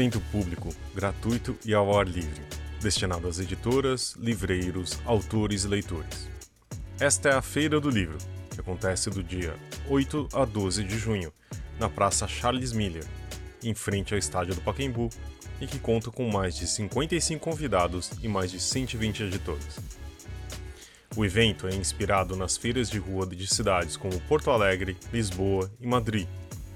[0.00, 2.42] evento público, gratuito e ao ar livre,
[2.80, 6.26] destinado às editoras, livreiros, autores e leitores.
[6.98, 8.16] Esta é a Feira do Livro,
[8.50, 9.54] que acontece do dia
[9.90, 11.30] 8 a 12 de junho,
[11.78, 13.04] na Praça Charles Miller,
[13.62, 15.10] em frente ao estádio do Pacaembu,
[15.60, 19.78] e que conta com mais de 55 convidados e mais de 120 editores.
[21.14, 25.86] O evento é inspirado nas feiras de rua de cidades como Porto Alegre, Lisboa e
[25.86, 26.26] Madrid,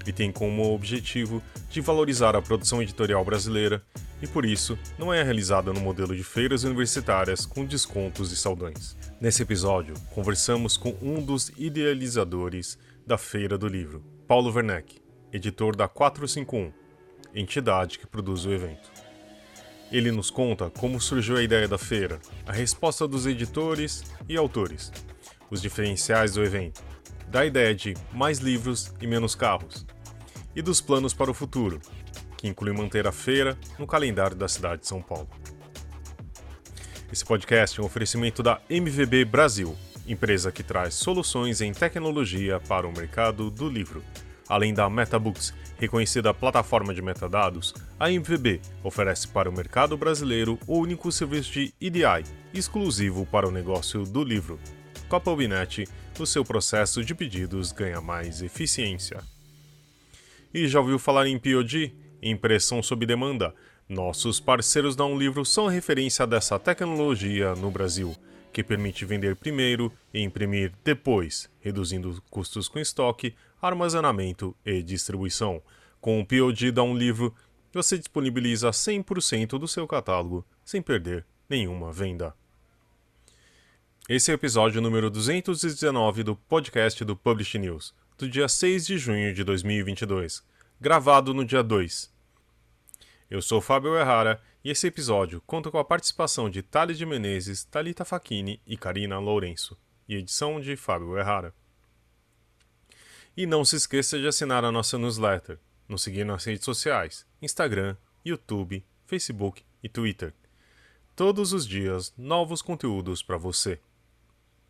[0.06, 3.82] e tem como objetivo de valorizar a produção editorial brasileira
[4.22, 8.96] e, por isso, não é realizada no modelo de feiras universitárias com descontos e saldões.
[9.20, 15.00] Nesse episódio, conversamos com um dos idealizadores da Feira do Livro, Paulo Werneck,
[15.32, 16.72] editor da 451,
[17.34, 18.90] entidade que produz o evento.
[19.92, 24.90] Ele nos conta como surgiu a ideia da feira, a resposta dos editores e autores,
[25.50, 26.82] os diferenciais do evento,
[27.28, 29.86] da ideia de mais livros e menos carros,
[30.54, 31.80] e dos planos para o futuro,
[32.36, 35.28] que inclui manter a feira no calendário da cidade de São Paulo.
[37.12, 42.86] Esse podcast é um oferecimento da MVB Brasil, empresa que traz soluções em tecnologia para
[42.86, 44.02] o mercado do livro.
[44.48, 50.78] Além da MetaBooks, reconhecida plataforma de metadados, a MVB oferece para o mercado brasileiro o
[50.78, 54.58] único serviço de EDI, exclusivo para o negócio do livro.
[55.08, 55.88] Com a Pubnet,
[56.18, 59.22] o seu processo de pedidos ganha mais eficiência.
[60.54, 61.92] E já ouviu falar em POD?
[62.22, 63.52] Impressão sob demanda.
[63.88, 68.14] Nossos parceiros da Um Livro são referência dessa tecnologia no Brasil,
[68.52, 75.60] que permite vender primeiro e imprimir depois, reduzindo custos com estoque, armazenamento e distribuição.
[76.00, 77.34] Com o POD da Um Livro,
[77.72, 82.32] você disponibiliza 100% do seu catálogo sem perder nenhuma venda.
[84.08, 88.96] Esse é o episódio número 219 do podcast do Publish News do dia 6 de
[88.96, 90.44] junho de 2022,
[90.80, 92.12] gravado no dia 2.
[93.28, 97.64] Eu sou Fábio Errara e esse episódio conta com a participação de Thales de Menezes,
[97.64, 99.76] Talita Facchini e Karina Lourenço,
[100.08, 101.52] e edição de Fábio Errara.
[103.36, 105.58] E não se esqueça de assinar a nossa newsletter,
[105.88, 110.32] nos seguir nas redes sociais, Instagram, YouTube, Facebook e Twitter.
[111.16, 113.80] Todos os dias, novos conteúdos para você.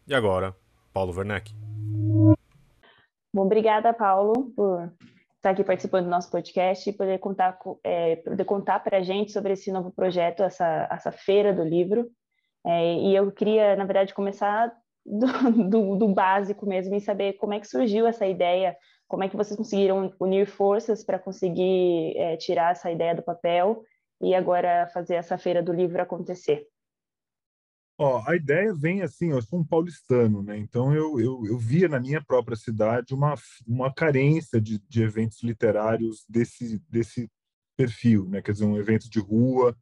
[0.07, 0.57] E agora,
[0.95, 1.74] Paulo Werneck.
[3.35, 4.93] Bom, obrigada, Paulo, por
[5.35, 9.33] estar aqui participando do nosso podcast e poder contar, é, poder contar para a gente
[9.33, 12.09] sobre esse novo projeto, essa, essa feira do livro.
[12.65, 14.73] É, e eu queria, na verdade, começar
[15.05, 15.27] do,
[15.69, 18.77] do, do, básico mesmo e saber como é que surgiu essa ideia,
[19.09, 23.83] como é que vocês conseguiram unir forças para conseguir é, tirar essa ideia do papel
[24.23, 26.69] e agora fazer essa feira do livro acontecer.
[27.97, 30.57] Ó, a ideia vem assim, eu sou um paulistano, né?
[30.59, 33.35] Então eu, eu, eu via na minha própria cidade uma,
[33.67, 37.31] uma carência de, de eventos literários desse, desse
[37.77, 38.43] perfil, né?
[38.43, 39.77] Quer dizer, um evento de rua.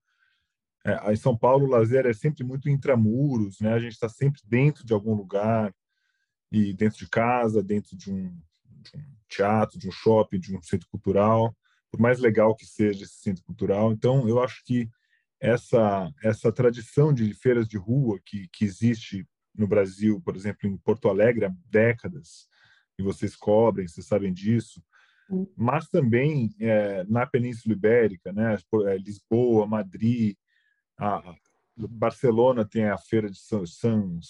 [0.84, 3.72] É, em São Paulo, o lazer é sempre muito intramuros, né?
[3.72, 5.72] A gente está sempre dentro de algum lugar,
[6.52, 8.28] e dentro de casa, dentro de um,
[8.82, 11.56] de um teatro, de um shopping, de um centro cultural,
[11.90, 13.90] por mais legal que seja esse centro cultural.
[13.90, 14.88] Então, eu acho que
[15.42, 20.76] essa essa tradição de feiras de rua que, que existe no Brasil, por exemplo, em
[20.78, 22.48] Porto Alegre há décadas,
[22.98, 24.82] e vocês cobrem, vocês sabem disso,
[25.56, 30.36] mas também é, na Península Ibérica, né, é, Lisboa, Madrid,
[30.98, 31.34] a,
[31.74, 34.20] Barcelona tem a feira de São, São,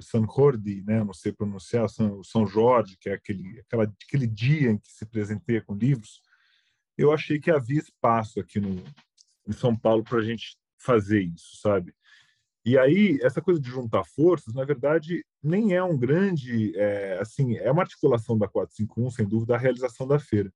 [0.00, 4.70] São Jordi, né, não sei pronunciar, São, São Jorge, que é aquele, aquela, aquele dia
[4.70, 6.20] em que se presenteia com livros.
[6.96, 8.82] Eu achei que havia espaço aqui no,
[9.46, 11.94] em São Paulo para a gente fazer isso, sabe?
[12.64, 17.56] E aí, essa coisa de juntar forças, na verdade, nem é um grande, é, assim,
[17.56, 20.50] é uma articulação da 451, sem dúvida, a realização da feira.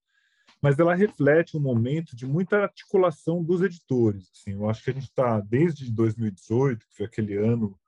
[0.61, 4.31] Mas ela reflete um momento de muita articulação dos editores.
[4.33, 7.79] Assim, eu acho que a gente está, desde 2018, que foi aquele ano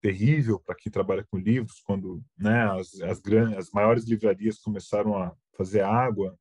[0.00, 5.16] terrível para quem trabalha com livros, quando né, as, as, grandes, as maiores livrarias começaram
[5.16, 6.38] a fazer água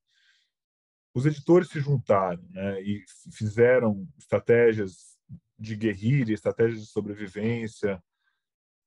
[1.17, 3.03] os editores se juntaram né, e
[3.33, 5.17] fizeram estratégias
[5.57, 7.99] de guerrilha, estratégias de sobrevivência.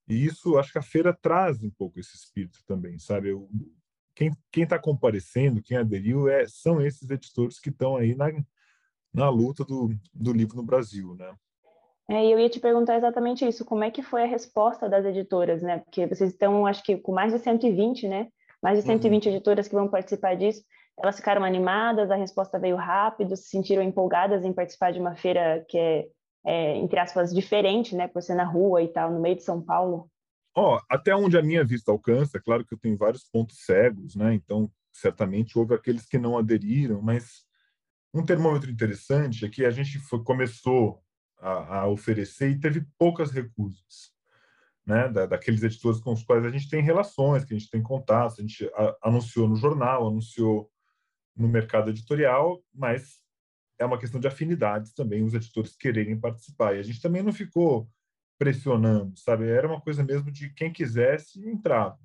[0.09, 3.31] E isso, acho que a feira traz um pouco esse espírito também, sabe?
[3.31, 3.50] Eu,
[4.15, 8.29] quem está comparecendo, quem aderiu, é, são esses editores que estão aí na,
[9.12, 11.35] na luta do, do livro no Brasil, né?
[12.09, 15.62] É, eu ia te perguntar exatamente isso, como é que foi a resposta das editoras,
[15.62, 15.79] né?
[15.79, 18.29] Porque vocês estão, acho que, com mais de 120, né?
[18.62, 19.35] Mais de 120 uhum.
[19.35, 20.62] editoras que vão participar disso.
[21.02, 25.64] Elas ficaram animadas, a resposta veio rápido, se sentiram empolgadas em participar de uma feira
[25.69, 26.08] que é,
[26.44, 29.62] é entre aspas, diferente, né, por ser na rua e tal, no meio de São
[29.62, 30.11] Paulo?
[30.55, 33.64] Ó, oh, até onde a minha vista alcança, é claro que eu tenho vários pontos
[33.64, 34.35] cegos, né?
[34.35, 37.44] Então, certamente houve aqueles que não aderiram, mas
[38.12, 41.00] Um termômetro interessante é que a gente foi, começou
[41.38, 44.12] a, a, oferecer e teve poucas recusas,
[44.85, 45.08] né?
[45.08, 48.38] Da, daqueles editores com os quais a gente tem relações, que a gente tem contatos,
[48.38, 50.69] a gente a, anunciou no jornal, anunciou
[51.40, 53.20] no mercado editorial, mas
[53.78, 56.75] é uma questão de afinidades também, os editores quererem participar.
[56.75, 57.88] E a gente também não ficou
[58.38, 59.48] pressionando, sabe?
[59.48, 61.98] Era uma coisa mesmo de quem quisesse entrava.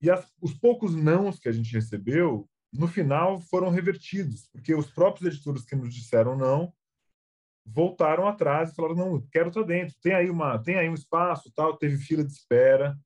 [0.00, 4.90] E as, os poucos nãos que a gente recebeu, no final, foram revertidos, porque os
[4.90, 6.72] próprios editores que nos disseram não
[7.64, 9.94] voltaram atrás e falaram não, quero estar dentro.
[10.02, 11.76] Tem aí uma, tem aí um espaço, tal.
[11.76, 12.98] Teve fila de espera.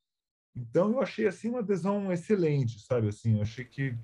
[0.54, 3.08] Então eu achei assim uma adesão excelente, sabe?
[3.08, 3.96] Assim, eu achei que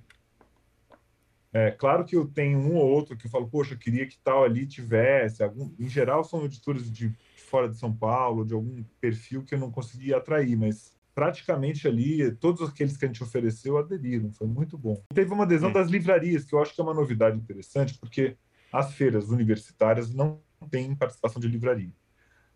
[1.53, 4.17] é claro que eu tenho um ou outro que eu falo, poxa, eu queria que
[4.17, 5.43] tal ali tivesse.
[5.43, 9.59] Algum, em geral são editores de fora de São Paulo, de algum perfil que eu
[9.59, 14.75] não conseguia atrair, mas praticamente ali, todos aqueles que a gente ofereceu aderiram, foi muito
[14.79, 14.99] bom.
[15.13, 18.35] Teve uma adesão das livrarias, que eu acho que é uma novidade interessante, porque
[18.71, 20.41] as feiras universitárias não
[20.71, 21.93] têm participação de livraria.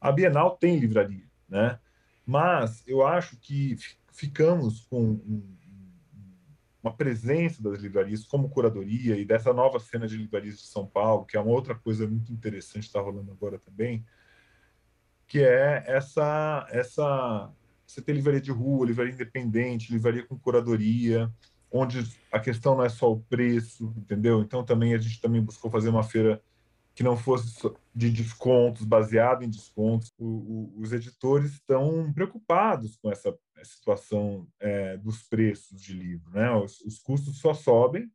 [0.01, 1.77] A Bienal tem livraria, né?
[2.25, 3.77] Mas eu acho que
[4.11, 5.21] ficamos com
[6.87, 11.25] uma presença das livrarias como curadoria e dessa nova cena de livrarias de São Paulo,
[11.25, 14.05] que é uma outra coisa muito interessante que está rolando agora também,
[15.27, 17.51] que é essa essa
[17.85, 21.31] você tem livraria de rua, livraria independente, livraria com curadoria,
[21.71, 24.41] onde a questão não é só o preço, entendeu?
[24.41, 26.41] Então também a gente também buscou fazer uma feira
[26.97, 27.61] que não fosse
[27.93, 30.11] de descontos, baseado em descontos.
[30.17, 36.49] O, o, os editores estão preocupados com essa situação é, dos preços de livro, né?
[36.55, 38.11] Os, os custos só sobem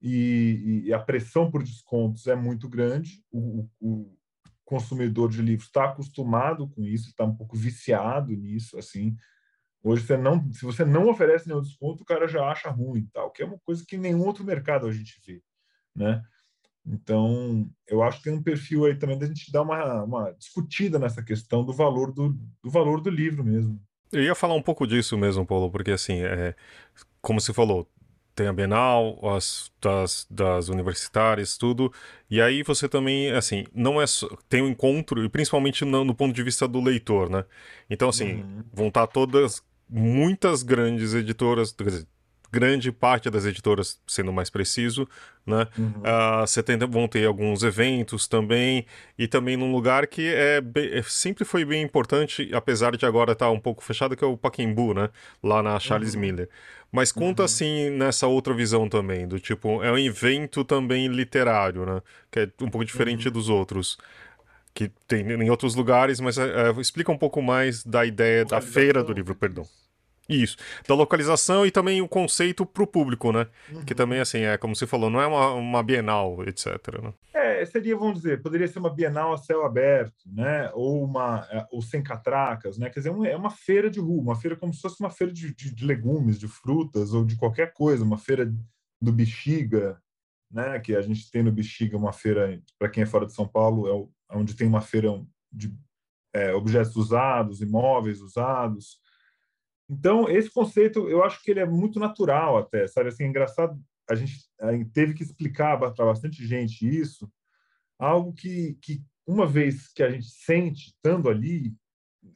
[0.00, 3.20] e, e, a pressão por descontos é muito grande.
[3.32, 4.16] O, o
[4.64, 9.16] consumidor de livros está acostumado com isso, está um pouco viciado nisso, assim.
[9.82, 13.32] Hoje você não, se você não oferece nenhum desconto, o cara já acha ruim, tal,
[13.32, 15.42] que é uma coisa que nenhum outro mercado a gente vê,
[15.96, 16.22] né?
[16.90, 20.98] Então, eu acho que tem um perfil aí também da gente dar uma, uma discutida
[20.98, 22.30] nessa questão do valor do,
[22.62, 23.78] do valor do livro mesmo.
[24.10, 26.54] Eu ia falar um pouco disso mesmo, Paulo, porque assim, é,
[27.20, 27.86] como você falou,
[28.34, 31.92] tem a Bienal, as das, das universitárias, tudo.
[32.30, 36.14] E aí você também, assim, não é só, tem um encontro, e principalmente no, no,
[36.14, 37.44] ponto de vista do leitor, né?
[37.90, 38.64] Então, assim, uhum.
[38.72, 42.06] vão estar todas, muitas grandes editoras, quer dizer,
[42.50, 45.08] grande parte das editoras, sendo mais preciso,
[45.46, 45.66] né?
[45.78, 45.86] Uhum.
[45.86, 48.86] Uh, você tem, vão ter alguns eventos também,
[49.18, 53.32] e também num lugar que é, bem, é sempre foi bem importante, apesar de agora
[53.32, 55.10] estar tá um pouco fechado, que é o Paquembu, né?
[55.42, 56.20] Lá na Charles uhum.
[56.20, 56.48] Miller.
[56.90, 57.46] Mas conta uhum.
[57.46, 62.02] assim nessa outra visão também, do tipo, é um evento também literário, né?
[62.30, 63.32] Que é um pouco diferente uhum.
[63.32, 63.98] dos outros
[64.78, 68.60] que tem em outros lugares, mas é, é, explica um pouco mais da ideia da
[68.60, 69.66] feira do livro, perdão.
[70.28, 70.56] Isso.
[70.86, 73.46] Da localização e também o conceito para o público, né?
[73.72, 73.84] Uhum.
[73.84, 76.66] Que também, assim, é como você falou, não é uma, uma bienal, etc.
[77.02, 77.14] Né?
[77.32, 80.70] É, seria, vamos dizer, poderia ser uma bienal a céu aberto, né?
[80.74, 82.90] Ou uma, é, ou sem catracas, né?
[82.90, 85.54] Quer dizer, é uma feira de rua, uma feira como se fosse uma feira de,
[85.54, 88.52] de, de legumes, de frutas ou de qualquer coisa, uma feira
[89.00, 89.98] do Bexiga,
[90.50, 90.78] né?
[90.78, 93.88] Que a gente tem no Bexiga uma feira, para quem é fora de São Paulo,
[94.30, 95.08] é, é onde tem uma feira
[95.50, 95.74] de
[96.34, 99.00] é, objetos usados, imóveis usados,
[99.90, 103.08] então, esse conceito, eu acho que ele é muito natural até, sabe?
[103.08, 104.44] Assim, é engraçado, a gente,
[104.92, 107.30] teve que explicar para bastante gente isso,
[107.98, 111.74] algo que, que, uma vez que a gente sente estando ali,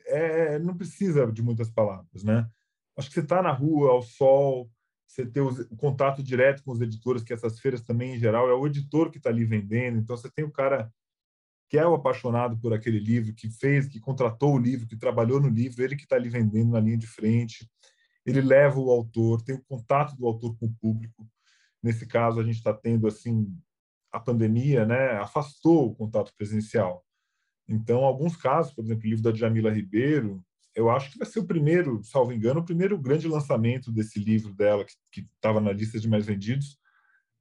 [0.07, 2.49] é, não precisa de muitas palavras, né?
[2.97, 4.71] Acho que você está na rua, ao sol,
[5.07, 8.55] você ter o contato direto com os editores, que essas feiras também, em geral, é
[8.55, 10.91] o editor que está ali vendendo, então você tem o cara
[11.73, 15.41] que é o apaixonado por aquele livro, que fez, que contratou o livro, que trabalhou
[15.41, 17.67] no livro, ele que está ali vendendo na linha de frente,
[18.27, 21.27] ele leva o autor, tem o contato do autor com o público.
[21.83, 23.51] Nesse caso, a gente está tendo assim
[24.13, 27.03] a pandemia, né, afastou o contato presencial.
[27.67, 31.39] Então, alguns casos, por exemplo, o livro da Jamila Ribeiro, eu acho que vai ser
[31.39, 35.99] o primeiro, salvo engano, o primeiro grande lançamento desse livro dela, que estava na lista
[35.99, 36.77] de mais vendidos,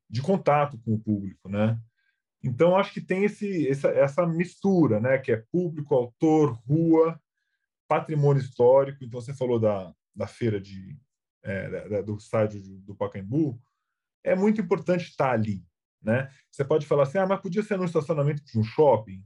[0.10, 1.78] de contato com o público, né?
[2.44, 5.18] Então, acho que tem esse, essa, essa mistura, né?
[5.20, 7.20] que é público, autor, rua,
[7.88, 9.04] patrimônio histórico.
[9.04, 10.98] Então, você falou da, da feira de,
[11.44, 13.62] é, da, do estádio do Pacaembu.
[14.24, 15.64] É muito importante estar ali.
[16.02, 16.32] Né?
[16.50, 19.24] Você pode falar assim, ah, mas podia ser no estacionamento de um shopping?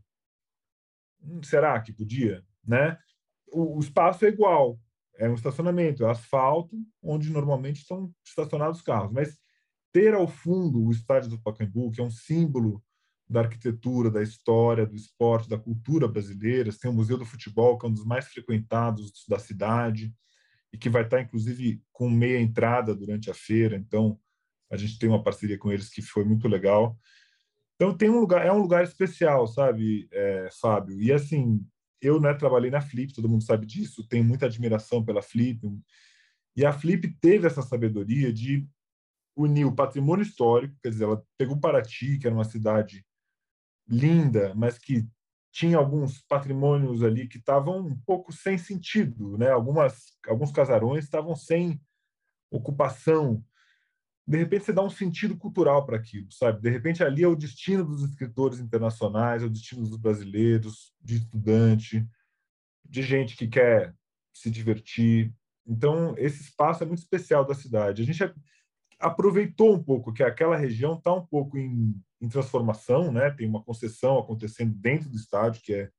[1.21, 2.43] Hum, será que podia?
[2.65, 2.97] Né?
[3.51, 4.77] O, o espaço é igual,
[5.17, 9.13] é um estacionamento, é asfalto, onde normalmente estão estacionados carros.
[9.13, 9.39] Mas
[9.93, 12.83] ter ao fundo o estádio do Pacaembu, que é um símbolo
[13.27, 16.71] da arquitetura, da história, do esporte, da cultura brasileira.
[16.73, 20.13] Tem o Museu do Futebol, que é um dos mais frequentados da cidade
[20.71, 23.75] e que vai estar, inclusive, com meia entrada durante a feira.
[23.75, 24.19] Então,
[24.69, 26.97] A gente tem uma parceria com eles que foi muito legal.
[27.75, 31.01] Então tem um lugar, é um lugar especial, sabe, é, Fábio?
[31.01, 31.65] E assim,
[32.01, 35.59] eu né, trabalhei na Flip, todo mundo sabe disso, tenho muita admiração pela Flip.
[36.55, 38.67] E a Flip teve essa sabedoria de
[39.35, 43.04] unir o patrimônio histórico, quer dizer, ela pegou Paraty, que era uma cidade
[43.87, 45.07] linda, mas que
[45.51, 49.49] tinha alguns patrimônios ali que estavam um pouco sem sentido, né?
[49.49, 51.79] Algumas alguns casarões estavam sem
[52.51, 53.43] ocupação.
[54.27, 56.61] De repente você dá um sentido cultural para aquilo, sabe?
[56.61, 61.15] De repente ali é o destino dos escritores internacionais, é o destino dos brasileiros, de
[61.17, 62.05] estudante,
[62.83, 63.95] de gente que quer
[64.33, 65.33] se divertir.
[65.65, 68.01] Então esse espaço é muito especial da cidade.
[68.01, 68.21] A gente
[68.99, 73.29] aproveitou um pouco que aquela região está um pouco em, em, transformação, né?
[73.31, 75.91] Tem uma concessão acontecendo dentro do estádio que é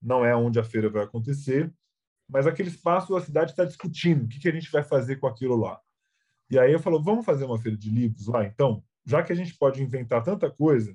[0.00, 1.72] não é onde a feira vai acontecer,
[2.28, 5.26] mas aquele espaço a cidade está discutindo o que, que a gente vai fazer com
[5.26, 5.80] aquilo lá.
[6.50, 9.36] E aí eu falo, vamos fazer uma feira de livros lá, então, já que a
[9.36, 10.94] gente pode inventar tanta coisa,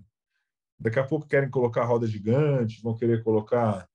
[0.79, 3.89] daqui a pouco querem colocar roda gigante, vão querer colocar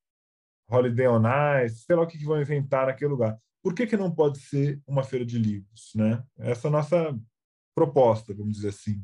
[0.69, 1.23] Holiday on
[1.65, 4.39] Ice, sei lá o que, que vão inventar naquele lugar por que, que não pode
[4.41, 5.91] ser uma feira de livros?
[5.95, 6.23] Né?
[6.39, 7.19] Essa é a nossa
[7.75, 9.03] proposta, vamos dizer assim.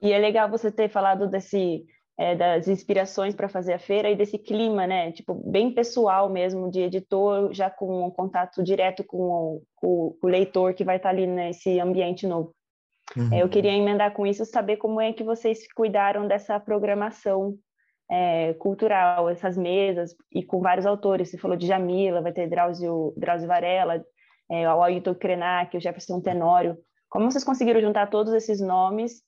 [0.00, 1.84] E é legal você ter falado desse
[2.16, 5.10] é, das inspirações para fazer a feira e desse clima, né?
[5.10, 10.28] Tipo, bem pessoal mesmo, de editor, já com um contato direto com o, com o
[10.28, 12.54] leitor que vai estar ali nesse ambiente novo.
[13.16, 13.32] Uhum.
[13.32, 17.58] É, eu queria emendar com isso, saber como é que vocês cuidaram dessa programação
[18.12, 21.30] é, cultural, essas mesas, e com vários autores.
[21.30, 24.04] Você falou de Jamila, vai ter Drauzio, Drauzio Varela,
[24.50, 26.76] é, o Ailton Krenak, o Jefferson Tenório.
[27.08, 29.22] Como vocês conseguiram juntar todos esses nomes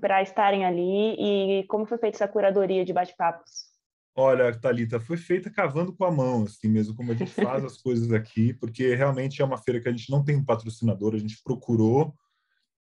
[0.00, 3.72] para estarem ali e como foi feita essa curadoria de bate-papos?
[4.16, 7.76] Olha, Talita, foi feita cavando com a mão, assim mesmo, como a gente faz as
[7.76, 11.18] coisas aqui, porque realmente é uma feira que a gente não tem um patrocinador, a
[11.18, 12.12] gente procurou,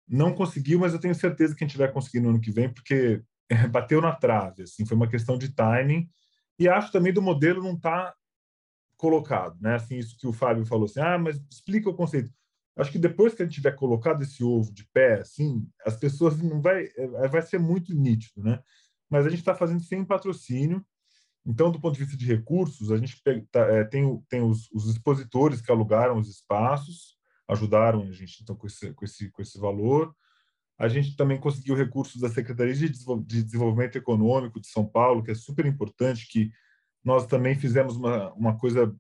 [0.08, 2.72] não conseguiu, mas eu tenho certeza que a gente vai conseguir no ano que vem,
[2.72, 3.24] porque
[3.72, 6.10] bateu na trave, assim, foi uma questão de timing.
[6.60, 8.14] E acho também do modelo não tá
[8.98, 9.76] colocado, né?
[9.76, 12.32] Assim, isso que o Fábio falou assim: "Ah, mas explica o conceito".
[12.78, 16.38] Acho que depois que a gente tiver colocado esse ovo de pé, assim, as pessoas
[16.42, 18.60] não vai é, vai ser muito nítido, né?
[19.10, 20.86] Mas a gente está fazendo sem patrocínio.
[21.46, 23.22] Então, do ponto de vista de recursos, a gente
[23.52, 27.16] tá, é, tem, tem os, os, expositores que alugaram os espaços,
[27.48, 30.14] ajudaram a gente então com esse, com esse, com esse valor.
[30.78, 35.36] A gente também conseguiu recursos da Secretaria de Desenvolvimento Econômico de São Paulo, que é
[35.36, 36.52] super importante, que
[37.04, 38.94] nós também fizemos uma, uma coisa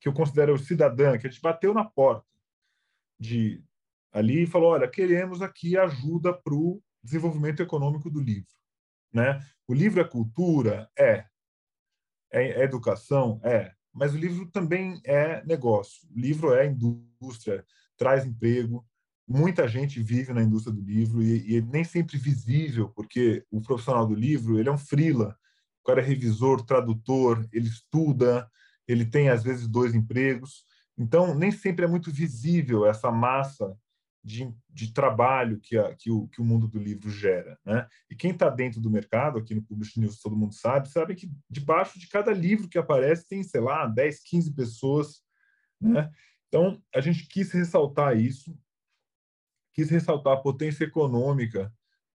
[0.00, 2.26] que eu considero cidadã, que a gente bateu na porta
[3.18, 3.62] de
[4.12, 8.54] ali e falou, olha, queremos aqui ajuda para o desenvolvimento econômico do livro.
[9.12, 9.44] Né?
[9.66, 10.90] O livro é cultura?
[10.98, 11.26] É.
[12.32, 13.40] É, é educação?
[13.42, 13.72] É.
[13.92, 16.08] Mas o livro também é negócio.
[16.10, 17.64] O livro é indústria,
[17.96, 18.86] traz emprego,
[19.26, 24.06] muita gente vive na indústria do livro e, e nem sempre visível, porque o profissional
[24.06, 25.36] do livro ele é um frila,
[25.82, 28.48] o cara é revisor, tradutor, ele estuda,
[28.86, 30.64] ele tem às vezes dois empregos,
[30.96, 33.76] então nem sempre é muito visível essa massa
[34.22, 37.86] de, de trabalho que, a, que, o, que o mundo do livro gera, né?
[38.10, 41.30] E quem está dentro do mercado, aqui no Publish News todo mundo sabe, sabe que
[41.48, 45.22] debaixo de cada livro que aparece tem, sei lá, 10, 15 pessoas,
[45.80, 46.10] né?
[46.48, 48.56] Então, a gente quis ressaltar isso
[49.76, 51.70] quis ressaltar a potência econômica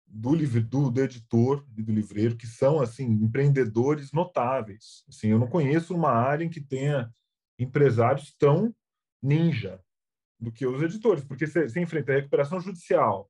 [0.08, 5.04] do, livro, do, do, editor e do livreiro, que são assim empreendedores notáveis.
[5.10, 7.14] Assim, eu não conheço uma área em que tenha
[7.60, 8.74] empresários tão
[9.22, 9.80] ninja
[10.40, 13.30] do que os editores, porque você enfrenta a recuperação judicial,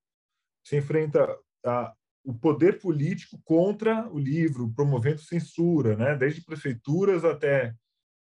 [0.63, 1.91] você enfrenta a,
[2.23, 6.15] o poder político contra o livro, promovendo censura, né?
[6.15, 7.73] desde prefeituras até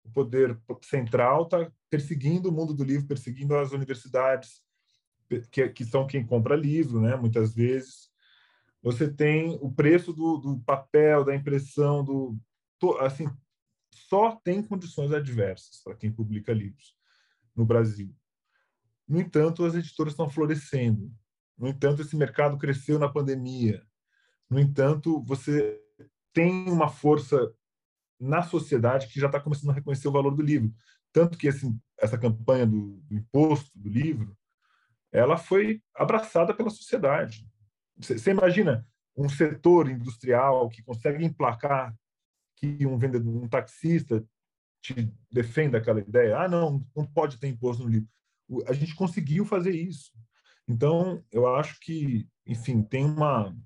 [0.02, 4.62] o poder central está perseguindo o mundo do livro, perseguindo as universidades,
[5.50, 7.16] que, que são quem compra livro, né?
[7.16, 8.08] Muitas vezes
[8.82, 12.38] você tem o preço do, do papel, da impressão, do
[13.00, 13.26] assim
[13.90, 16.94] só tem condições adversas para quem publica livros
[17.54, 18.14] no Brasil.
[19.06, 21.12] No entanto, as editoras estão florescendo.
[21.56, 23.82] No entanto, esse mercado cresceu na pandemia.
[24.48, 25.80] No entanto, você
[26.32, 27.52] tem uma força
[28.20, 30.72] na sociedade que já está começando a reconhecer o valor do livro.
[31.12, 31.66] Tanto que esse,
[31.98, 34.37] essa campanha do, do imposto do livro
[35.12, 37.46] ela foi abraçada pela sociedade.
[37.96, 38.86] Você imagina
[39.16, 41.94] um setor industrial que consegue emplacar
[42.56, 44.24] que um vendedor, um taxista
[44.80, 46.38] te defenda aquela ideia.
[46.38, 48.08] Ah, não, não pode ter imposto no livro.
[48.66, 50.12] A gente conseguiu fazer isso.
[50.66, 53.56] Então, eu acho que, enfim, tem uma.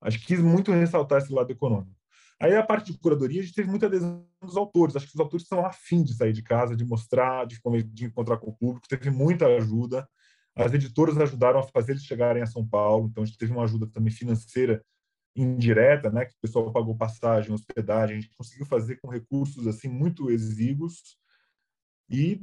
[0.00, 1.94] Acho que quis muito ressaltar esse lado econômico.
[2.40, 4.96] Aí a parte de curadoria, a gente teve muita adesão dos autores.
[4.96, 8.38] Acho que os autores são afim de sair de casa, de mostrar, de, de encontrar
[8.38, 8.88] com o público.
[8.88, 10.08] Teve muita ajuda
[10.56, 13.64] As editoras ajudaram a fazer eles chegarem a São Paulo, então a gente teve uma
[13.64, 14.84] ajuda também financeira
[15.36, 19.88] indireta, né, que o pessoal pagou passagem, hospedagem, a gente conseguiu fazer com recursos assim
[19.88, 21.18] muito exíguos
[22.08, 22.34] e,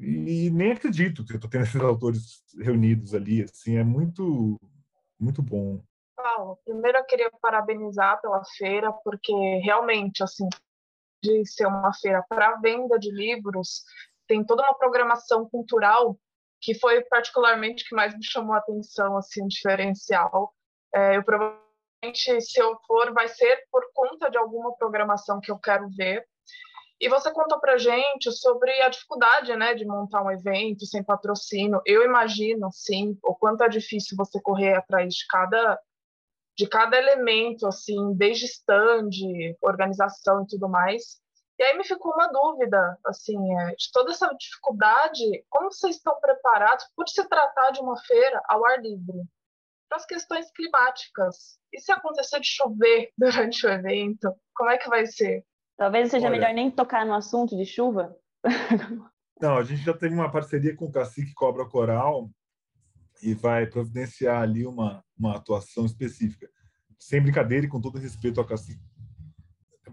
[0.45, 4.59] e nem acredito que eu estou tendo esses autores reunidos ali, assim, é muito
[5.19, 5.83] muito bom.
[6.15, 10.49] Paulo, primeiro eu queria parabenizar pela feira, porque realmente, assim,
[11.23, 13.83] de ser uma feira para venda de livros,
[14.27, 16.19] tem toda uma programação cultural
[16.61, 20.53] que foi particularmente que mais me chamou a atenção, assim, um diferencial.
[20.93, 25.57] É, eu provavelmente, se eu for, vai ser por conta de alguma programação que eu
[25.57, 26.23] quero ver.
[26.99, 31.81] E você contou para gente sobre a dificuldade, né, de montar um evento sem patrocínio.
[31.83, 35.79] Eu imagino, sim, o quanto é difícil você correr atrás de cada
[36.53, 39.09] de cada elemento, assim, desde stand,
[39.61, 41.19] organização e tudo mais.
[41.59, 46.19] E aí me ficou uma dúvida, assim, é, de toda essa dificuldade, como vocês estão
[46.19, 49.23] preparados por se tratar de uma feira ao ar livre?
[49.87, 51.59] Para as questões climáticas.
[51.71, 55.45] E se acontecer de chover durante o evento, como é que vai ser?
[55.77, 58.15] Talvez seja Olha, melhor nem tocar no assunto de chuva.
[59.41, 62.29] Não, a gente já teve uma parceria com o Cacique Cobra Coral
[63.21, 66.47] e vai providenciar ali uma, uma atuação específica.
[66.99, 68.90] Sem brincadeira e com todo respeito ao Cacique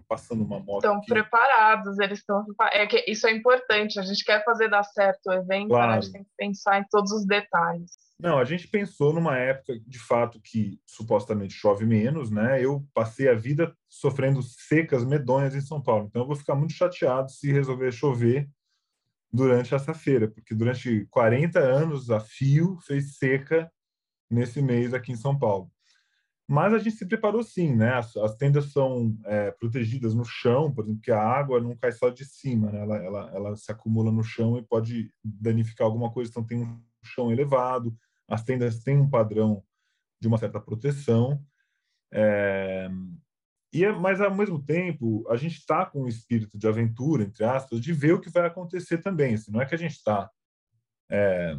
[0.09, 0.83] passando uma moto.
[0.83, 2.43] Estão preparados, eles estão.
[2.73, 3.99] É que isso é importante.
[3.99, 5.91] A gente quer fazer dar certo o evento, claro.
[5.91, 5.97] né?
[5.97, 7.91] a gente tem que pensar em todos os detalhes.
[8.19, 12.61] Não, a gente pensou numa época, de fato, que supostamente chove menos, né?
[12.61, 16.73] Eu passei a vida sofrendo secas medonhas em São Paulo, então eu vou ficar muito
[16.73, 18.49] chateado se resolver chover
[19.31, 23.71] durante essa feira, porque durante 40 anos a fio fez seca
[24.29, 25.71] nesse mês aqui em São Paulo.
[26.51, 27.93] Mas a gente se preparou sim, né?
[27.93, 31.91] As, as tendas são é, protegidas no chão, por exemplo, que a água não cai
[31.91, 32.79] só de cima, né?
[32.81, 36.31] Ela, ela, ela se acumula no chão e pode danificar alguma coisa.
[36.31, 37.95] Então tem um chão elevado,
[38.27, 39.63] as tendas têm um padrão
[40.19, 41.39] de uma certa proteção.
[42.11, 42.89] É...
[43.71, 47.45] E, é, mas ao mesmo tempo, a gente está com o espírito de aventura, entre
[47.45, 49.35] aspas, de ver o que vai acontecer também.
[49.35, 50.27] Assim, não é que a gente está,
[51.11, 51.55] é,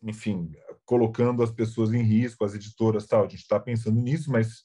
[0.00, 0.52] enfim,
[0.84, 3.24] colocando as pessoas em risco, as editoras tal.
[3.24, 4.64] A gente está pensando nisso, mas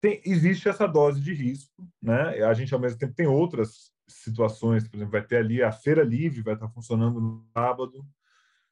[0.00, 2.42] tem, existe essa dose de risco, né?
[2.44, 6.02] A gente ao mesmo tempo tem outras situações, por exemplo, vai ter ali a feira
[6.02, 8.04] livre, vai estar funcionando no sábado.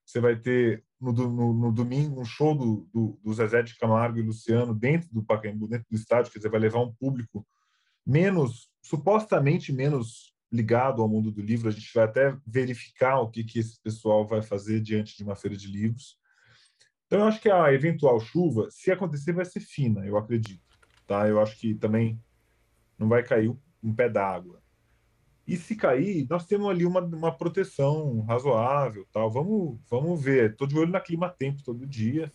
[0.04, 4.18] Você vai ter no, no, no domingo um show do, do, do, Zezé de Camargo
[4.18, 7.46] e Luciano dentro do Pacaembu, dentro do estádio, quer dizer, vai levar um público
[8.06, 11.68] menos, supostamente menos ligado ao mundo do livro.
[11.68, 15.36] A gente vai até verificar o que, que esse pessoal vai fazer diante de uma
[15.36, 16.18] feira de livros.
[17.06, 20.64] Então, eu acho que a eventual chuva, se acontecer, vai ser fina, eu acredito.
[21.06, 21.28] Tá?
[21.28, 22.20] Eu acho que também
[22.98, 24.60] não vai cair um pé d'água.
[25.46, 29.30] E se cair, nós temos ali uma, uma proteção razoável, tal.
[29.30, 30.50] Vamos, vamos ver.
[30.50, 32.32] Estou de olho na clima tempo todo dia.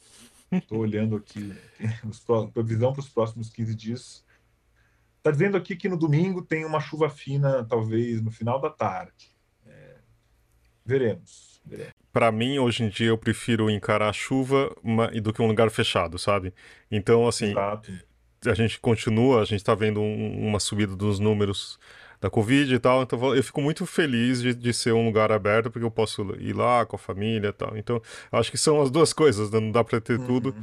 [0.49, 1.53] Estou olhando aqui
[2.29, 4.25] a previsão para os próximos 15 dias.
[5.21, 9.31] Está dizendo aqui que no domingo tem uma chuva fina, talvez no final da tarde.
[9.67, 9.97] É,
[10.83, 11.61] veremos.
[11.63, 11.93] veremos.
[12.11, 14.75] Para mim, hoje em dia, eu prefiro encarar a chuva
[15.21, 16.51] do que um lugar fechado, sabe?
[16.89, 17.91] Então, assim, Exato.
[18.47, 21.77] a gente continua, a gente está vendo um, uma subida dos números
[22.19, 25.69] da Covid e tal, então eu fico muito feliz de, de ser um lugar aberto,
[25.69, 27.77] porque eu posso ir lá com a família e tal.
[27.77, 29.59] Então, acho que são as duas coisas, né?
[29.59, 30.25] não dá para ter uhum.
[30.25, 30.55] tudo.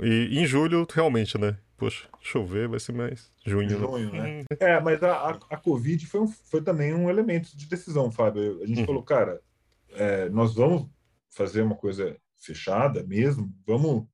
[0.00, 1.56] E em julho, realmente, né?
[1.76, 3.68] Poxa, chover vai ser mais junho.
[3.68, 3.76] Né?
[3.76, 4.38] Junho, né?
[4.38, 4.44] né?
[4.60, 8.62] é, mas a, a, a Covid foi, um, foi também um elemento de decisão, Fábio.
[8.62, 8.86] A gente uhum.
[8.86, 9.40] falou, cara,
[9.90, 10.88] é, nós vamos
[11.30, 14.06] fazer uma coisa fechada mesmo, vamos.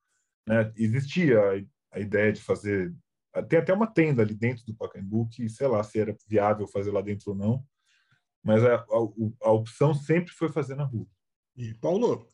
[0.47, 0.73] Né?
[0.77, 2.95] Existia a, a ideia de fazer.
[3.49, 6.91] Tem até uma tenda ali dentro do Pacaembu que, sei lá, se era viável fazer
[6.91, 7.65] lá dentro ou não,
[8.43, 8.87] mas a, a,
[9.43, 11.07] a opção sempre foi fazer na rua.
[11.57, 12.27] E, Paulo,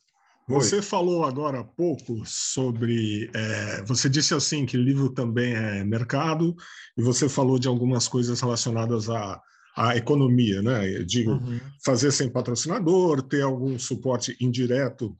[0.47, 0.81] você Oi.
[0.81, 3.29] falou agora há pouco sobre.
[3.33, 6.55] É, você disse assim que livro também é mercado,
[6.97, 9.41] e você falou de algumas coisas relacionadas à,
[9.75, 10.89] à economia, né?
[10.89, 11.59] Eu digo, uhum.
[11.83, 15.17] fazer sem patrocinador, ter algum suporte indireto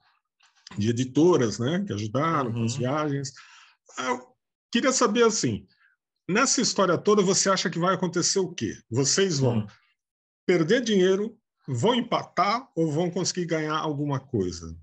[0.78, 1.84] de editoras, né?
[1.86, 2.54] Que ajudaram uhum.
[2.54, 2.78] com as uhum.
[2.78, 3.32] viagens.
[3.98, 4.26] Eu
[4.72, 5.66] queria saber assim.
[6.26, 8.74] Nessa história toda, você acha que vai acontecer o quê?
[8.90, 9.66] Vocês vão uhum.
[10.46, 11.36] perder dinheiro,
[11.66, 14.74] vão empatar ou vão conseguir ganhar alguma coisa?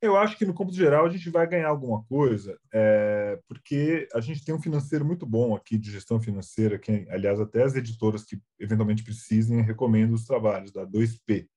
[0.00, 4.20] Eu acho que no cômputo geral a gente vai ganhar alguma coisa, é, porque a
[4.20, 8.24] gente tem um financeiro muito bom aqui de gestão financeira, que aliás até as editoras
[8.24, 11.48] que eventualmente precisem recomendo os trabalhos da 2P,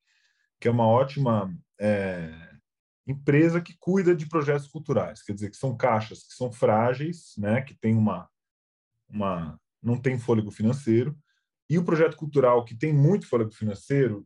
[0.59, 2.33] que é uma ótima é,
[3.05, 7.61] empresa que cuida de projetos culturais, quer dizer que são caixas que são frágeis, né,
[7.61, 8.27] que tem uma
[9.07, 11.15] uma não tem fôlego financeiro,
[11.69, 14.25] e o projeto cultural que tem muito fôlego financeiro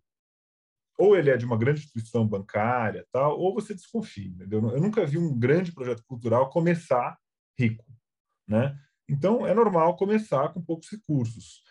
[0.97, 4.69] ou ele é de uma grande instituição bancária, tal, ou você desconfia, entendeu?
[4.69, 7.17] Eu nunca vi um grande projeto cultural começar
[7.58, 7.86] rico,
[8.47, 8.77] né?
[9.08, 11.62] Então é normal começar com poucos recursos.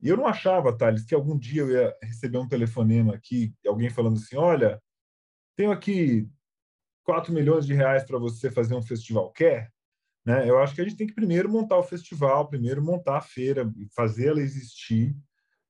[0.00, 3.88] E eu não achava, Thales, que algum dia eu ia receber um telefonema aqui, alguém
[3.88, 4.82] falando assim: olha,
[5.56, 6.28] tenho aqui
[7.04, 9.30] 4 milhões de reais para você fazer um festival.
[9.32, 9.70] Quer?
[10.24, 10.48] Né?
[10.48, 13.70] Eu acho que a gente tem que primeiro montar o festival, primeiro montar a feira,
[13.94, 15.16] fazer ela existir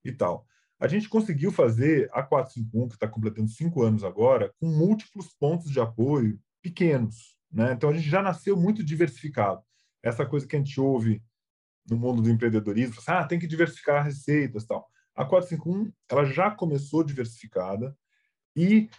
[0.05, 0.47] e tal.
[0.83, 5.71] A gente conseguiu fazer a 451, que está completando cinco anos agora, com múltiplos pontos
[5.71, 7.37] de apoio pequenos.
[7.53, 7.73] Né?
[7.73, 9.63] Então, a gente já nasceu muito diversificado.
[10.03, 11.23] Essa coisa que a gente ouve
[11.89, 14.85] no mundo do empreendedorismo, assim, ah, tem que diversificar receitas tal.
[15.15, 17.97] A 451 ela já começou diversificada
[18.57, 18.91] e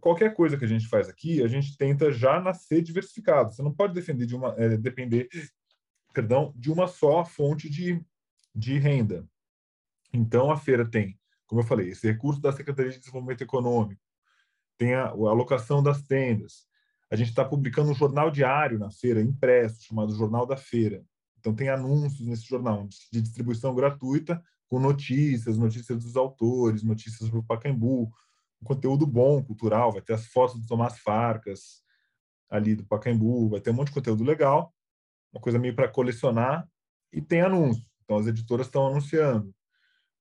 [0.00, 3.54] qualquer coisa que a gente faz aqui, a gente tenta já nascer diversificado.
[3.54, 5.26] Você não pode defender de uma, é, depender,
[6.12, 7.98] perdão, de uma só fonte de,
[8.54, 9.26] de renda.
[10.12, 14.00] Então a feira tem, como eu falei, esse recurso da Secretaria de Desenvolvimento Econômico,
[14.76, 16.66] tem a, a alocação das tendas.
[17.10, 21.02] A gente está publicando um jornal diário na feira, impresso, chamado Jornal da Feira.
[21.38, 27.38] Então, tem anúncios nesse jornal de distribuição gratuita, com notícias, notícias dos autores, notícias para
[27.38, 28.12] o Pacaembu,
[28.60, 29.92] um conteúdo bom, cultural.
[29.92, 31.82] Vai ter as fotos do Tomás Farcas,
[32.50, 34.74] ali do Pacaembu, vai ter um monte de conteúdo legal,
[35.32, 36.68] uma coisa meio para colecionar,
[37.12, 37.86] e tem anúncios.
[38.04, 39.54] Então, as editoras estão anunciando.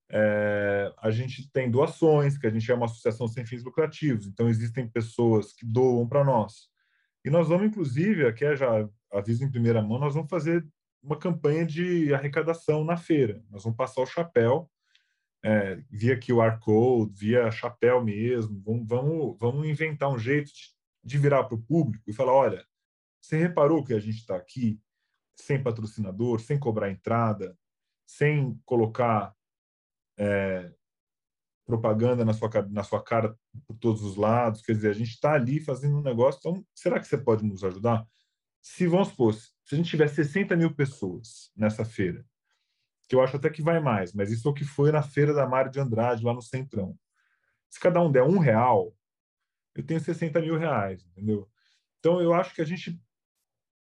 [0.09, 4.47] É, a gente tem doações, que a gente é uma associação sem fins lucrativos, então
[4.47, 6.69] existem pessoas que doam para nós.
[7.25, 10.65] E nós vamos, inclusive, aqui é já aviso em primeira mão, nós vamos fazer
[11.03, 13.43] uma campanha de arrecadação na feira.
[13.49, 14.69] Nós vamos passar o chapéu
[15.43, 18.61] é, via QR Code, via chapéu mesmo.
[18.65, 22.65] Vamos, vamos, vamos inventar um jeito de, de virar para o público e falar: olha,
[23.21, 24.79] você reparou que a gente está aqui
[25.35, 27.57] sem patrocinador, sem cobrar entrada,
[28.05, 29.35] sem colocar
[30.17, 30.71] é,
[31.65, 34.61] propaganda na sua, na sua cara por todos os lados.
[34.61, 36.39] Quer dizer, a gente está ali fazendo um negócio.
[36.39, 38.05] Então, será que você pode nos ajudar?
[38.61, 42.25] Se vamos supor, se a gente tiver 60 mil pessoas nessa feira,
[43.07, 45.33] que eu acho até que vai mais, mas isso é o que foi na feira
[45.33, 46.97] da Mário de Andrade, lá no Centrão.
[47.69, 48.93] Se cada um der um real,
[49.75, 51.49] eu tenho 60 mil reais, entendeu?
[51.99, 52.99] Então, eu acho que a gente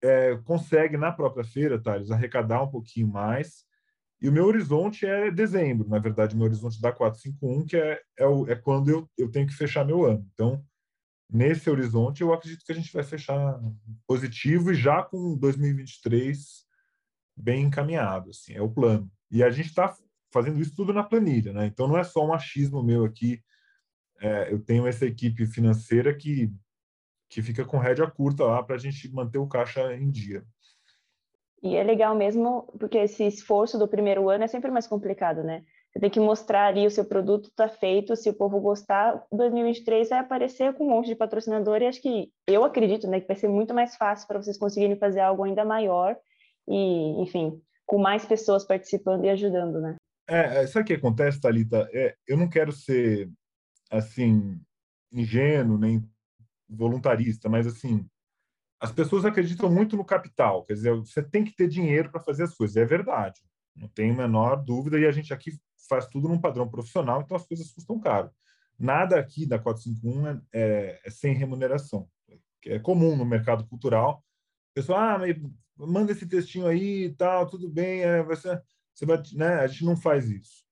[0.03, 3.65] é, consegue, na própria feira, Thales, arrecadar um pouquinho mais.
[4.21, 8.27] E o meu horizonte é dezembro, na verdade, meu horizonte da 451, que é, é,
[8.27, 10.27] o, é quando eu, eu tenho que fechar meu ano.
[10.33, 10.65] Então,
[11.31, 13.61] nesse horizonte, eu acredito que a gente vai fechar
[14.07, 16.65] positivo e já com 2023
[17.37, 19.11] bem encaminhado, assim, é o plano.
[19.31, 19.95] E a gente está
[20.33, 21.67] fazendo isso tudo na planilha, né?
[21.67, 23.43] Então não é só um achismo meu aqui.
[24.21, 26.53] É, eu tenho essa equipe financeira que
[27.29, 30.47] que fica com rédea curta lá para a gente manter o caixa em dia.
[31.65, 35.65] E é legal mesmo, porque esse esforço do primeiro ano é sempre mais complicado, né?
[35.91, 40.11] Você tem que mostrar ali o seu produto está feito, se o povo gostar, 2023
[40.11, 43.37] vai aparecer com um monte de patrocinador e acho que eu acredito, né, que vai
[43.37, 46.15] ser muito mais fácil para vocês conseguirem fazer algo ainda maior
[46.69, 49.97] e, enfim, com mais pessoas participando e ajudando, né?
[50.29, 51.89] É, é sabe o que acontece, Thalita?
[51.95, 53.31] É, eu não quero ser,
[53.91, 54.61] assim,
[55.11, 56.03] ingênuo, nem
[56.69, 58.05] voluntarista, mas, assim,
[58.85, 62.43] as pessoas acreditam muito no capital, quer dizer, você tem que ter dinheiro para fazer
[62.43, 63.41] as coisas, é verdade,
[63.75, 65.53] não tenho a menor dúvida, e a gente aqui
[65.89, 68.31] faz tudo num padrão profissional, então as coisas custam caro.
[68.79, 72.09] Nada aqui da 451 é, é, é sem remuneração.
[72.67, 74.23] É comum no mercado cultural.
[74.75, 75.19] Pessoal, ah,
[75.77, 79.61] manda esse textinho aí e tal, tudo bem, é, vai ser, você vai, né?
[79.61, 80.65] A gente não faz isso.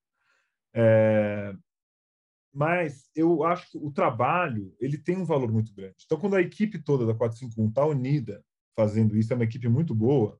[0.74, 1.54] É,
[2.52, 5.96] mas eu acho que o trabalho ele tem um valor muito grande.
[6.04, 8.44] Então, quando a equipe toda da 451 está unida
[8.76, 10.38] fazendo isso, é uma equipe muito boa,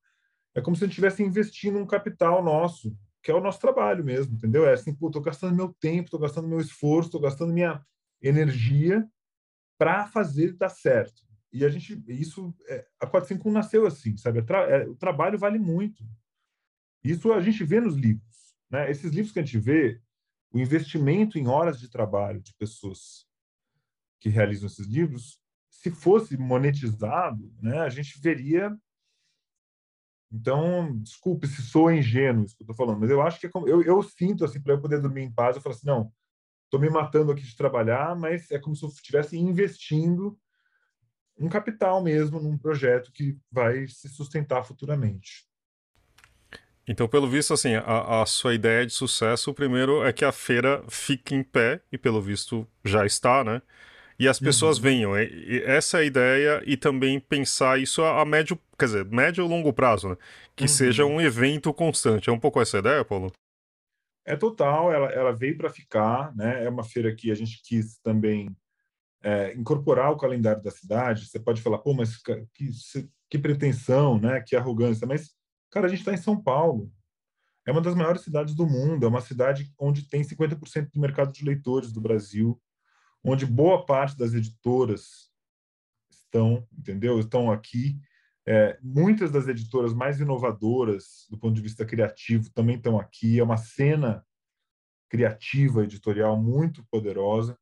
[0.54, 4.04] é como se a gente estivesse investindo um capital nosso que é o nosso trabalho
[4.04, 4.66] mesmo, entendeu?
[4.66, 7.80] É assim, pô, tô gastando meu tempo, tô gastando meu esforço, tô gastando minha
[8.20, 9.08] energia
[9.78, 11.22] para fazer dar certo.
[11.52, 14.42] E a gente, isso, é, a 451 nasceu assim, sabe?
[14.42, 16.04] Tra, é, o trabalho vale muito.
[17.04, 18.90] Isso a gente vê nos livros, né?
[18.90, 20.00] Esses livros que a gente vê,
[20.52, 23.26] o investimento em horas de trabalho de pessoas
[24.20, 28.76] que realizam esses livros, se fosse monetizado, né, a gente veria
[30.32, 33.50] então, desculpe se sou ingênuo isso que eu estou falando, mas eu acho que é
[33.50, 35.56] como, eu, eu sinto assim para eu poder dormir em paz.
[35.56, 36.10] Eu falo assim, não,
[36.64, 40.38] estou me matando aqui de trabalhar, mas é como se eu estivesse investindo
[41.38, 45.46] um capital mesmo num projeto que vai se sustentar futuramente.
[46.86, 50.32] Então, pelo visto, assim, a, a, sua ideia de sucesso, o primeiro é que a
[50.32, 53.62] feira fique em pé, e pelo visto já está, né?
[54.22, 54.82] e as pessoas uhum.
[54.82, 55.16] venham.
[55.16, 59.50] essa é a ideia e também pensar isso a, a, médio, quer dizer, médio ou
[59.50, 60.16] longo prazo, né?
[60.54, 60.68] Que uhum.
[60.68, 62.30] seja um evento constante.
[62.30, 63.32] É um pouco essa ideia, Paulo?
[64.24, 66.64] É total, ela, ela veio para ficar, né?
[66.64, 68.54] É uma feira que a gente quis também
[69.24, 71.26] é, incorporar o calendário da cidade.
[71.26, 72.16] Você pode falar, pô, mas
[72.54, 72.70] que,
[73.28, 74.40] que pretensão, né?
[74.40, 75.04] Que arrogância.
[75.04, 75.34] Mas,
[75.72, 76.92] cara, a gente está em São Paulo.
[77.66, 79.04] É uma das maiores cidades do mundo.
[79.04, 82.60] É uma cidade onde tem 50% do mercado de leitores do Brasil,
[83.24, 85.32] onde boa parte das editoras
[86.10, 87.18] estão, entendeu?
[87.18, 87.98] Estão aqui.
[88.46, 93.38] É, muitas das editoras mais inovadoras do ponto de vista criativo também estão aqui.
[93.38, 94.24] É uma cena
[95.08, 97.56] criativa editorial muito poderosa.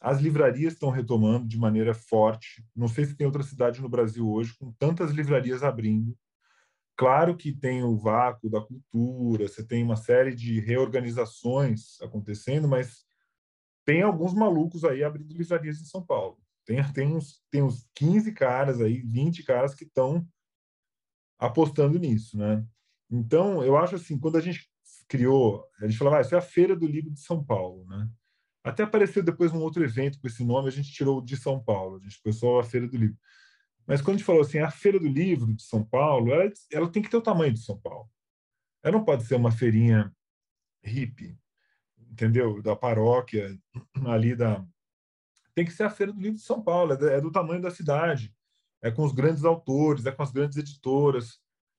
[0.00, 2.64] As livrarias estão retomando de maneira forte.
[2.74, 6.16] Não sei se tem outra cidade no Brasil hoje com tantas livrarias abrindo.
[6.96, 13.04] Claro que tem o vácuo da cultura, você tem uma série de reorganizações acontecendo, mas
[13.84, 16.38] tem alguns malucos aí abrindo livrarias em São Paulo.
[16.64, 20.26] Tem, tem, uns, tem uns 15 caras aí, 20 caras que estão
[21.38, 22.64] apostando nisso, né?
[23.10, 24.68] Então, eu acho assim, quando a gente
[25.08, 28.08] criou, a gente falava, ah, isso é a Feira do Livro de São Paulo, né?
[28.62, 31.96] Até apareceu depois um outro evento com esse nome, a gente tirou de São Paulo,
[31.96, 33.16] a gente foi só a Feira do Livro.
[33.86, 36.90] Mas quando a gente falou assim, a Feira do Livro de São Paulo, ela, ela
[36.90, 38.08] tem que ter o tamanho de São Paulo.
[38.82, 40.14] Ela não pode ser uma feirinha
[40.82, 41.38] hippie,
[42.10, 42.62] entendeu?
[42.62, 43.58] Da paróquia,
[44.06, 44.64] ali da,
[45.54, 47.70] tem que ser a Feira do Livro de São Paulo, é, é do tamanho da
[47.70, 48.34] cidade,
[48.82, 51.38] é com os grandes autores, é com as grandes editoras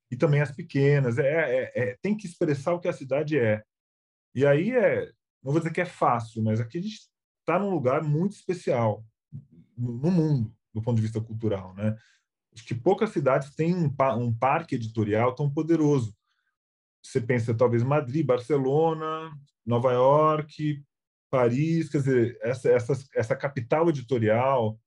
[0.10, 3.64] e também as pequenas, é, é, é tem que expressar o que a cidade é.
[4.34, 5.12] E aí é,
[5.44, 7.08] não vou dizer que é fácil, mas aqui a gente
[7.42, 9.06] está num lugar muito especial
[9.78, 11.98] no mundo, do ponto de vista cultural, né?
[12.54, 16.14] Acho que poucas cidades têm um, um parque editorial tão poderoso.
[17.02, 19.32] Você pensa talvez Madrid, Barcelona,
[19.66, 20.84] Nova York,
[21.30, 24.78] Paris, quer dizer, essa, essa, essa capital editorial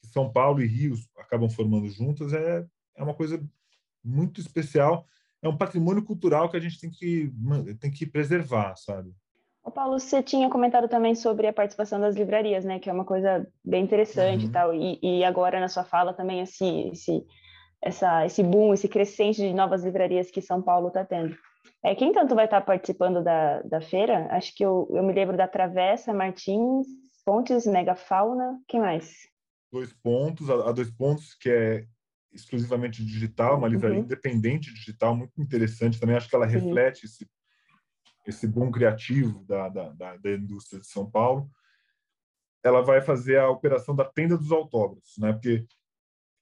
[0.00, 3.40] que São Paulo e Rio acabam formando juntas é, é uma coisa
[4.02, 5.06] muito especial.
[5.40, 7.32] É um patrimônio cultural que a gente tem que,
[7.78, 9.14] tem que preservar, sabe?
[9.64, 12.80] Ô Paulo, você tinha comentado também sobre a participação das livrarias, né?
[12.80, 14.48] Que é uma coisa bem interessante uhum.
[14.48, 14.74] e tal.
[14.74, 17.24] E, e agora na sua fala também esse, esse,
[17.80, 21.36] essa, esse boom, esse crescente de novas livrarias que São Paulo está tendo.
[21.84, 24.26] É, quem tanto vai estar participando da, da feira?
[24.30, 26.86] Acho que eu, eu me lembro da Travessa, Martins,
[27.24, 29.12] Pontes, Megafauna, quem mais?
[29.72, 31.84] Dois pontos, a, a Dois Pontos, que é
[32.32, 34.04] exclusivamente digital, uma livraria uhum.
[34.04, 36.16] independente digital, muito interessante também.
[36.16, 37.28] Acho que ela reflete esse,
[38.26, 41.50] esse boom criativo da, da, da, da, indústria de São Paulo.
[42.62, 45.32] Ela vai fazer a operação da tenda dos autógrafos, né?
[45.32, 45.66] porque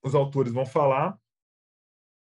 [0.03, 1.19] os autores vão falar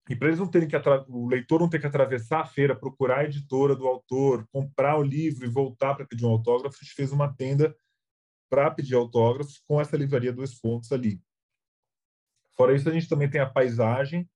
[0.09, 0.77] e para eles não terem que
[1.09, 5.03] o leitor não ter que atravessar a feira, procurar a editora do autor, comprar o
[5.03, 7.75] livro e voltar para pedir um autógrafo, a gente fez uma tenda
[8.51, 11.23] para pedir autógrafos com essa livraria dois pontos ali.
[12.55, 14.29] Fora isso, a gente também tem a Paisagem,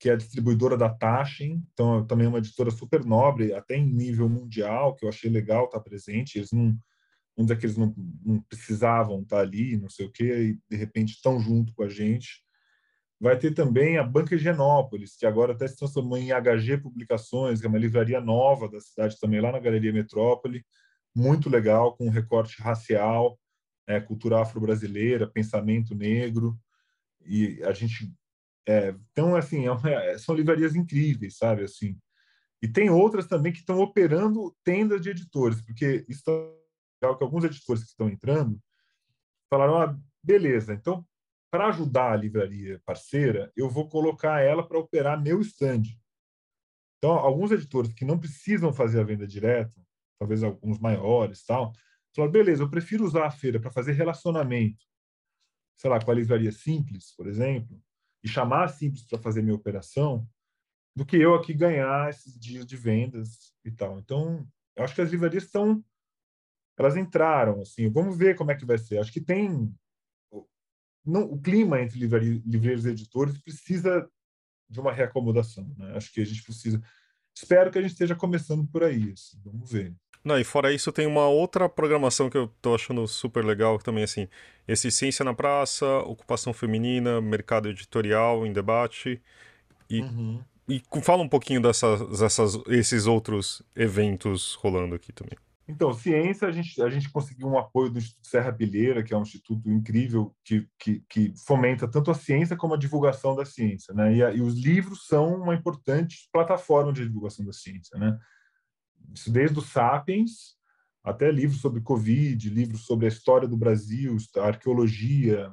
[0.00, 3.86] que é a distribuidora da Taschen, então também é uma editora super nobre, até em
[3.86, 6.38] nível mundial, que eu achei legal estar presente.
[6.38, 6.74] Eles não,
[7.36, 10.76] vamos dizer que eles não, não precisavam estar ali, não sei o quê, e de
[10.76, 12.42] repente estão junto com a gente.
[13.20, 17.66] Vai ter também a Banca Higienópolis, que agora até se transformou em HG Publicações, que
[17.66, 20.64] é uma livraria nova da cidade também, lá na Galeria Metrópole,
[21.14, 23.38] muito legal, com um recorte racial,
[23.86, 26.58] é, cultura afro-brasileira, pensamento negro,
[27.26, 28.10] e a gente...
[28.68, 31.98] É, então, assim, é uma, é, são livrarias incríveis, sabe, assim.
[32.62, 37.44] E tem outras também que estão operando tendas de editores, porque é legal que alguns
[37.44, 38.60] editores que estão entrando
[39.48, 41.04] falaram, ah, beleza, então
[41.50, 45.82] para ajudar a livraria parceira, eu vou colocar ela para operar meu stand.
[46.98, 49.74] Então, alguns editores que não precisam fazer a venda direta,
[50.18, 51.72] talvez alguns maiores, tal,
[52.14, 54.84] falaram, beleza, eu prefiro usar a feira para fazer relacionamento,
[55.76, 57.82] sei lá, com a livraria simples, por exemplo,
[58.22, 60.28] e chamar a simples para fazer minha operação,
[60.94, 63.98] do que eu aqui ganhar esses dias de vendas e tal.
[63.98, 65.84] Então, eu acho que as livrarias estão
[66.78, 68.98] elas entraram assim, vamos ver como é que vai ser.
[68.98, 69.70] Acho que tem
[71.04, 74.08] não, o clima entre livreiros e editores precisa
[74.68, 75.66] de uma reacomodação.
[75.76, 75.96] Né?
[75.96, 76.80] Acho que a gente precisa.
[77.34, 79.12] Espero que a gente esteja começando por aí.
[79.12, 79.94] Assim, vamos ver.
[80.22, 84.04] Não, e fora isso, tem uma outra programação que eu tô achando super legal também,
[84.04, 84.28] assim,
[84.68, 89.20] esse Ciência na Praça, Ocupação Feminina, Mercado Editorial em Debate,
[89.88, 90.42] e, uhum.
[90.68, 95.38] e fala um pouquinho dessas, dessas, esses outros eventos rolando aqui também.
[95.70, 99.16] Então, ciência, a gente, a gente conseguiu um apoio do Instituto Serra Pilheira, que é
[99.16, 103.94] um instituto incrível que, que, que fomenta tanto a ciência como a divulgação da ciência.
[103.94, 104.16] Né?
[104.16, 107.96] E, a, e, os livros são uma importante plataforma de divulgação da ciência.
[107.98, 108.18] Né?
[109.14, 110.58] Isso desde o Sapiens
[111.02, 115.52] até livros sobre Covid, livros sobre a história do Brasil, a arqueologia.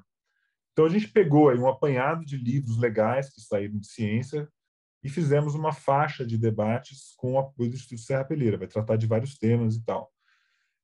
[0.73, 4.47] Então, a gente pegou aí um apanhado de livros legais que saíram de ciência
[5.03, 8.97] e fizemos uma faixa de debates com o apoio do Instituto Serra Peleira, vai tratar
[8.97, 10.11] de vários temas e tal.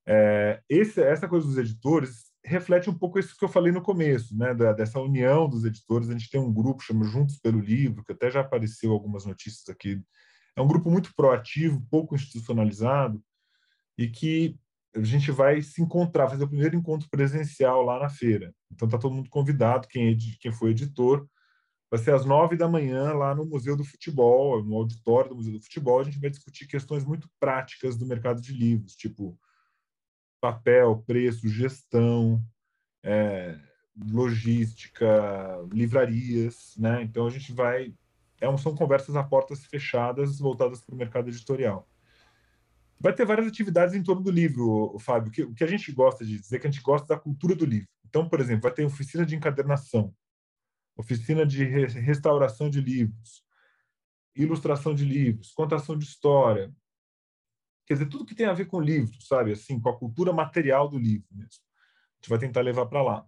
[0.06, 4.38] É, esse, essa coisa dos editores reflete um pouco isso que eu falei no começo,
[4.38, 6.10] né, da, dessa união dos editores.
[6.10, 9.68] A gente tem um grupo chamado Juntos pelo Livro, que até já apareceu algumas notícias
[9.70, 10.02] aqui.
[10.56, 13.24] É um grupo muito proativo, pouco institucionalizado,
[13.98, 14.58] e que
[14.96, 18.54] a gente vai se encontrar, fazer o primeiro encontro presencial lá na feira.
[18.72, 21.28] Então está todo mundo convidado, quem, é, quem foi editor,
[21.90, 25.54] vai ser às nove da manhã lá no Museu do Futebol, no auditório do Museu
[25.54, 26.00] do Futebol.
[26.00, 29.38] A gente vai discutir questões muito práticas do mercado de livros, tipo
[30.42, 32.44] papel, preço, gestão,
[33.04, 33.58] é,
[33.96, 35.08] logística,
[35.72, 37.02] livrarias, né?
[37.04, 37.94] Então a gente vai
[38.44, 41.88] é, são conversas a portas fechadas voltadas para o mercado editorial.
[43.00, 45.32] Vai ter várias atividades em torno do livro, Fábio.
[45.32, 47.56] Que, o que a gente gosta de dizer é que a gente gosta da cultura
[47.56, 47.90] do livro.
[48.06, 50.14] Então, por exemplo, vai ter oficina de encadernação,
[50.96, 53.44] oficina de restauração de livros,
[54.36, 56.74] ilustração de livros, contação de história,
[57.86, 59.52] Quer dizer, tudo que tem a ver com livro, sabe?
[59.52, 61.62] Assim, com a cultura material do livro mesmo.
[61.62, 63.26] A gente vai tentar levar para lá.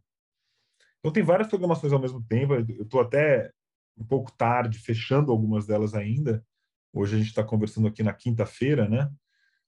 [1.00, 2.54] Então, tem várias programações ao mesmo tempo.
[2.54, 3.52] Eu estou até
[3.98, 6.46] um pouco tarde, fechando algumas delas ainda.
[6.94, 9.12] Hoje a gente está conversando aqui na quinta-feira, né?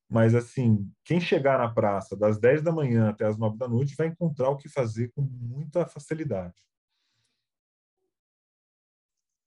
[0.10, 3.96] Mas, assim, quem chegar na praça das 10 da manhã até as 9 da noite
[3.98, 6.56] vai encontrar o que fazer com muita facilidade.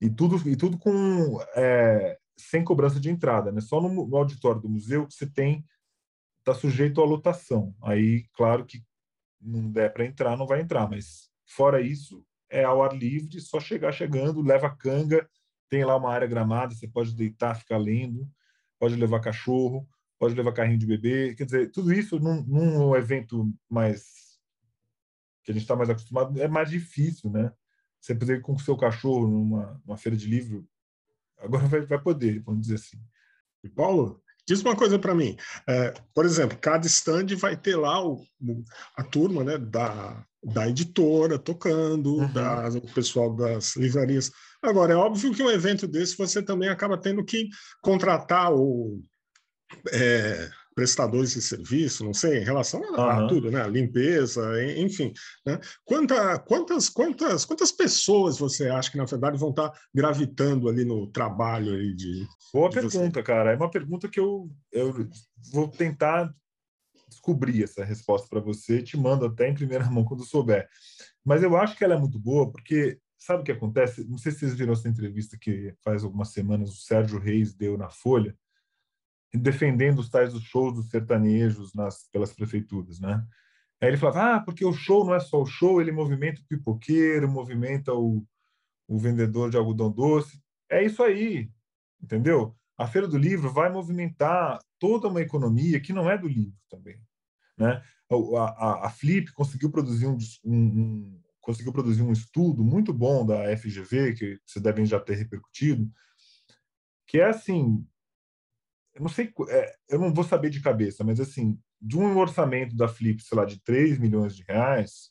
[0.01, 3.61] E tudo, e tudo com é, sem cobrança de entrada, né?
[3.61, 5.64] Só no, no auditório do museu que você tem
[6.38, 7.75] está sujeito à lotação.
[7.83, 8.83] Aí, claro que
[9.40, 13.60] não der para entrar, não vai entrar, mas fora isso, é ao ar livre, só
[13.60, 15.28] chegar chegando, leva canga,
[15.68, 18.28] tem lá uma área gramada, você pode deitar, ficar lendo,
[18.78, 23.52] pode levar cachorro, pode levar carrinho de bebê, quer dizer, tudo isso num, num evento
[23.68, 24.38] mais
[25.42, 27.52] que a gente está mais acostumado é mais difícil, né?
[28.00, 30.68] Você poder ir com o seu cachorro numa, numa feira de livro
[31.40, 33.02] Agora vai, vai poder, vamos dizer assim.
[33.64, 35.36] E Paulo, diz uma coisa para mim.
[35.68, 38.20] É, por exemplo, cada stand vai ter lá o,
[38.96, 42.32] a turma né, da, da editora tocando, uhum.
[42.32, 44.32] da, o pessoal das livrarias.
[44.60, 47.48] Agora, é óbvio que um evento desse você também acaba tendo que
[47.80, 49.00] contratar o,
[49.92, 53.28] é, prestadores de serviço, não sei, em relação a, uhum.
[53.28, 53.68] tudo, né?
[53.68, 54.42] Limpeza,
[54.76, 55.12] enfim.
[55.44, 55.59] Né?
[55.85, 61.06] Quanta, quantas, quantas, quantas pessoas você acha que, na verdade, vão estar gravitando ali no
[61.09, 62.26] trabalho aí de.
[62.52, 63.22] Boa de pergunta, você?
[63.22, 63.52] cara.
[63.52, 65.09] É uma pergunta que eu, eu
[65.52, 66.33] vou tentar
[67.09, 70.68] descobrir essa resposta para você te mando até em primeira mão quando souber.
[71.24, 74.09] Mas eu acho que ela é muito boa, porque sabe o que acontece?
[74.09, 77.76] Não sei se vocês viram essa entrevista que faz algumas semanas o Sérgio Reis deu
[77.76, 78.35] na Folha
[79.33, 83.25] defendendo os tais dos shows dos sertanejos nas, pelas prefeituras, né?
[83.81, 86.45] Aí ele falava, ah, porque o show não é só o show, ele movimenta o
[86.45, 88.27] pipoqueiro, movimenta o,
[88.87, 90.38] o vendedor de algodão doce.
[90.69, 91.51] É isso aí,
[92.03, 92.55] entendeu?
[92.77, 97.01] A Feira do Livro vai movimentar toda uma economia que não é do livro também,
[97.57, 97.83] né?
[98.11, 103.25] A, a, a Flip conseguiu produzir um, um, um, conseguiu produzir um estudo muito bom
[103.25, 105.90] da FGV que vocês devem já ter repercutido,
[107.07, 107.87] que é assim
[109.00, 112.76] eu não sei, é, eu não vou saber de cabeça, mas assim, de um orçamento
[112.76, 115.10] da Flip, sei lá, de 3 milhões de reais,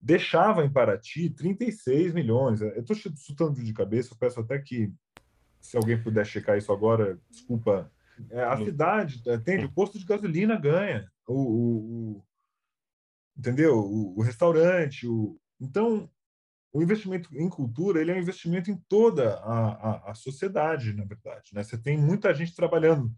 [0.00, 2.60] deixava em Paraty 36 milhões.
[2.60, 4.92] Eu estou chutando de cabeça, eu peço até que,
[5.60, 7.90] se alguém puder checar isso agora, desculpa.
[8.30, 9.64] É, a cidade, entende?
[9.64, 11.10] O posto de gasolina ganha.
[11.26, 12.24] O, o, o
[13.36, 13.80] entendeu?
[13.80, 15.08] O, o restaurante.
[15.08, 15.40] O...
[15.60, 16.08] Então,
[16.72, 21.04] o investimento em cultura ele é um investimento em toda a, a, a sociedade, na
[21.04, 21.50] verdade.
[21.52, 21.62] Né?
[21.62, 23.12] Você tem muita gente trabalhando.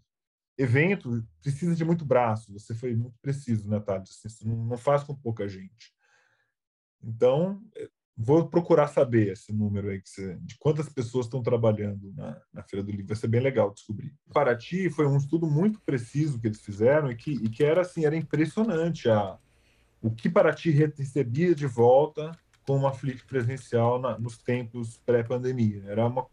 [0.57, 2.51] Evento precisa de muito braço.
[2.53, 4.09] Você foi muito preciso, né, Thales?
[4.09, 5.93] Assim, você não, não faz com pouca gente.
[7.01, 12.41] Então, eh, vou procurar saber esse número aí você, de quantas pessoas estão trabalhando na,
[12.51, 13.07] na, Feira do Livro.
[13.07, 14.15] Vai ser bem legal descobrir.
[14.31, 18.05] Paraty foi um estudo muito preciso que eles fizeram e que, e que era assim,
[18.05, 19.37] era impressionante a,
[20.01, 22.31] o que Paraty recebia de volta
[22.65, 25.83] com uma flip presencial na, nos tempos pré-pandemia.
[25.87, 26.27] Era uma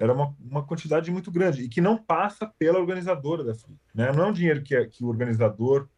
[0.00, 3.80] era uma, uma quantidade muito grande e que não passa pela organizadora da flip.
[3.92, 4.12] Né?
[4.12, 5.88] Não é um dinheiro que, é, que o organizador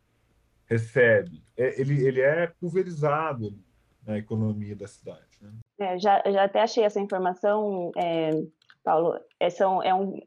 [0.65, 3.59] recebe, é, ele, ele é pulverizado
[4.07, 5.29] na economia da cidade.
[5.43, 5.51] Né?
[5.79, 8.31] É, já, já até achei essa informação, é,
[8.83, 9.21] Paulo.
[9.39, 10.19] É, são, é um,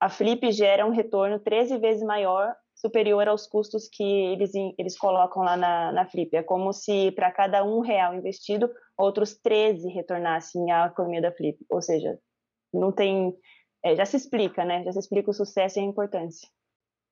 [0.00, 5.42] a Flip gera um retorno 13 vezes maior superior aos custos que eles, eles colocam
[5.42, 6.36] lá na, na Flip.
[6.36, 8.68] É como se para cada um real investido,
[8.98, 11.64] outros 13 retornassem à economia da Flip.
[11.70, 12.18] Ou seja,
[12.74, 13.34] não tem.
[13.84, 14.82] É, já se explica, né?
[14.84, 16.48] Já se explica o sucesso e a importância.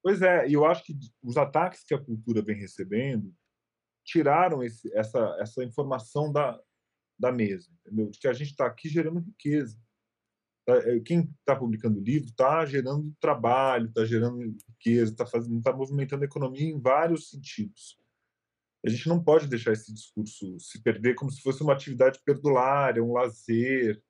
[0.03, 3.33] Pois é, e eu acho que os ataques que a cultura vem recebendo
[4.05, 6.59] tiraram esse, essa, essa informação da,
[7.19, 8.11] da mesa, entendeu?
[8.11, 9.79] De que a gente está aqui gerando riqueza.
[10.71, 16.23] Tá, é, quem está publicando livro está gerando trabalho, está gerando riqueza, está está movimentando
[16.23, 17.99] a economia em vários sentidos.
[18.85, 23.03] A gente não pode deixar esse discurso se perder como se fosse uma atividade perdulária,
[23.03, 24.01] um lazer,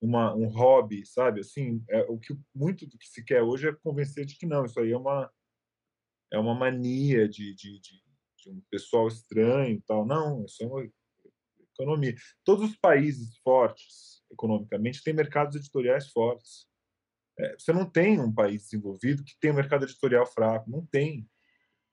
[0.00, 1.40] uma, um hobby, sabe?
[1.40, 4.66] Assim, é, o que muito do que se quer hoje é convencer de que não,
[4.66, 5.30] isso aí é uma
[6.30, 8.02] é uma mania de, de, de,
[8.38, 10.04] de um pessoal estranho, tal.
[10.04, 10.86] Não, isso é uma
[11.72, 12.14] economia.
[12.44, 16.66] Todos os países fortes economicamente têm mercados editoriais fortes.
[17.38, 21.28] É, você não tem um país desenvolvido que tem um mercado editorial fraco, não tem.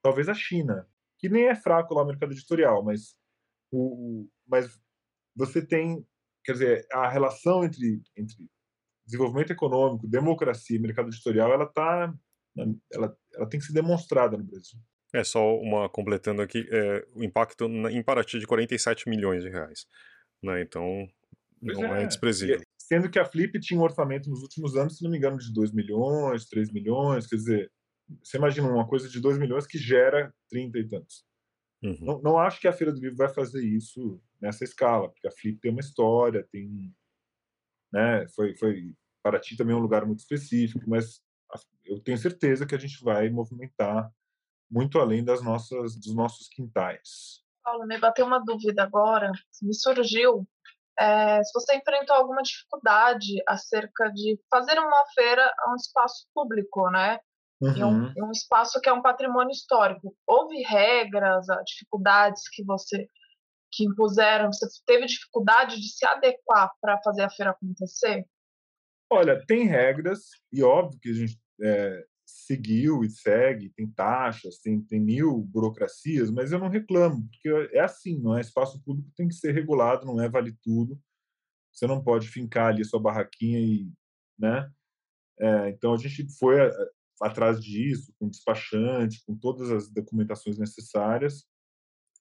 [0.03, 0.87] Talvez a China,
[1.17, 3.15] que nem é fraco lá o mercado editorial, mas
[3.71, 4.79] o, mas
[5.35, 6.05] você tem
[6.43, 8.49] quer dizer, a relação entre, entre
[9.05, 12.13] desenvolvimento econômico, democracia e mercado editorial, ela tá,
[12.91, 14.79] ela, ela tem que ser demonstrada no Brasil.
[15.13, 19.85] É só uma completando aqui, é, o impacto em Paraty de 47 milhões de reais,
[20.41, 20.61] né?
[20.61, 21.07] Então
[21.61, 22.61] não é, é desprezível.
[22.77, 25.53] Sendo que a Flip tinha um orçamento nos últimos anos, se não me engano, de
[25.53, 27.71] 2 milhões, 3 milhões, quer dizer,
[28.23, 31.23] você imagina uma coisa de 2 milhões que gera 30 e tantos.
[31.83, 31.97] Uhum.
[32.01, 35.31] Não, não, acho que a Feira do Livro vai fazer isso nessa escala, porque a
[35.31, 36.93] Flip tem uma história, tem,
[37.91, 38.93] né, foi, foi
[39.23, 41.21] para ti também é um lugar muito específico, mas
[41.85, 44.11] eu tenho certeza que a gente vai movimentar
[44.69, 47.43] muito além das nossas, dos nossos quintais.
[47.63, 49.31] Paulo, me bateu uma dúvida agora,
[49.61, 50.47] me surgiu
[51.01, 56.89] é, se você enfrentou alguma dificuldade acerca de fazer uma feira a um espaço público,
[56.91, 57.19] né?
[57.61, 57.75] uhum.
[57.75, 60.15] em, um, em um espaço que é um patrimônio histórico.
[60.25, 63.07] Houve regras, dificuldades que você
[63.73, 64.51] que impuseram?
[64.51, 68.25] Você teve dificuldade de se adequar para fazer a feira acontecer?
[69.09, 70.19] Olha, tem regras
[70.51, 76.29] e óbvio que a gente é, seguiu e segue, tem taxas, tem, tem mil burocracias,
[76.31, 78.41] mas eu não reclamo, porque é assim, não é?
[78.41, 80.99] Espaço público tem que ser regulado, não é vale tudo.
[81.71, 83.91] Você não pode fincar ali a sua barraquinha e,
[84.37, 84.69] né?
[85.39, 86.57] É, então a gente foi
[87.21, 91.45] atrás disso, com despachante, com todas as documentações necessárias.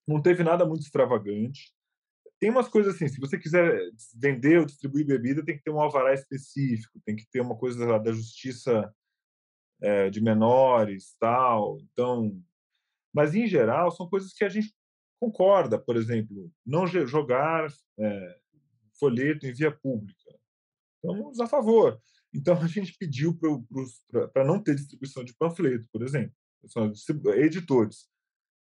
[0.07, 1.75] Não teve nada muito extravagante.
[2.39, 3.79] Tem umas coisas assim, se você quiser
[4.17, 7.99] vender ou distribuir bebida, tem que ter um alvará específico, tem que ter uma coisa
[7.99, 8.91] da justiça
[9.81, 11.79] é, de menores, tal.
[11.93, 12.41] Então,
[13.15, 14.75] mas em geral são coisas que a gente
[15.21, 17.69] concorda, por exemplo, não jogar
[17.99, 18.41] é,
[18.99, 20.39] folheto em via pública.
[20.97, 22.01] Estamos a favor.
[22.33, 23.39] Então a gente pediu
[24.33, 26.35] para não ter distribuição de panfleto, por exemplo,
[27.37, 28.09] editores.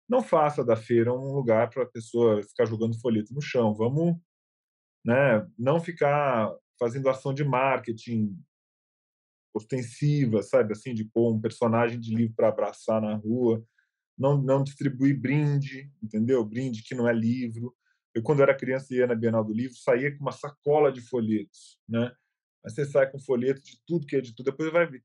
[0.08, 3.74] Não faça da feira um lugar para a pessoa ficar jogando folheto no chão.
[3.74, 4.16] Vamos,
[5.04, 8.38] né, não ficar fazendo ação de marketing
[9.58, 13.64] ostensiva, sabe, assim, de pôr um personagem de livro para abraçar na rua.
[14.18, 16.44] Não, não distribuir brinde, entendeu?
[16.44, 17.76] Brinde que não é livro.
[18.16, 21.80] Eu, quando era criança ia na Bienal do Livro, saía com uma sacola de folhetos,
[21.88, 22.12] né?
[22.64, 25.04] Mas você sai com folheto de tudo que é de tudo, depois vai ver.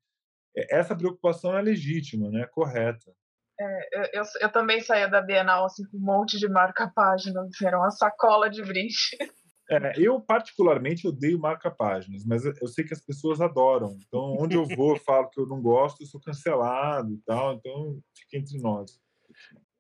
[0.57, 2.47] É, essa preocupação é legítima, né?
[2.53, 3.13] correta.
[3.61, 7.79] É, eu, eu, também saía da Bienal assim, com um monte de marca-páginas, assim, era
[7.79, 8.95] uma sacola de brinde.
[9.73, 13.97] É, eu, particularmente, odeio marca-páginas, mas eu sei que as pessoas adoram.
[14.07, 17.55] Então, onde eu vou, eu falo que eu não gosto, eu sou cancelado e tal.
[17.55, 19.01] Então, fica entre nós.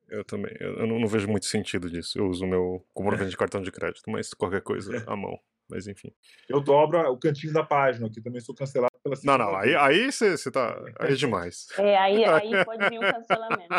[0.08, 0.54] Eu também.
[0.60, 2.18] Eu não, não vejo muito sentido disso.
[2.18, 5.38] Eu uso o meu comprovante de cartão de crédito, mas qualquer coisa à mão
[5.70, 6.12] mas enfim.
[6.46, 10.12] Eu dobro o cantinho da página, que também sou cancelado pela Não, não, aí, aí
[10.12, 10.78] você, você tá.
[11.00, 11.66] Aí é demais.
[11.78, 13.74] É, aí, aí pode vir um cancelamento.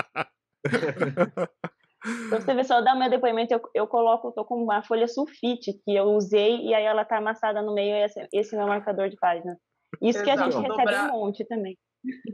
[2.29, 5.73] Pra você ver, só dar meu depoimento, eu, eu coloco, tô com uma folha sulfite
[5.85, 9.09] que eu usei e aí ela tá amassada no meio, esse, esse é meu marcador
[9.09, 9.57] de página.
[10.01, 10.23] Isso Exato.
[10.23, 11.09] que a gente recebe Dobrar.
[11.09, 11.77] um monte também.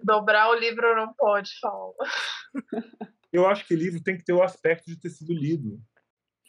[0.03, 1.93] Dobrar o livro não pode, Paulo.
[3.31, 5.79] Eu acho que livro tem que ter o aspecto de ter sido lido.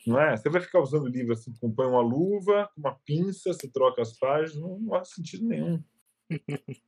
[0.07, 0.35] Não é?
[0.35, 4.19] Você vai ficar usando o livro assim, põe uma luva, uma pinça, você troca as
[4.19, 5.83] páginas, não, faz sentido nenhum.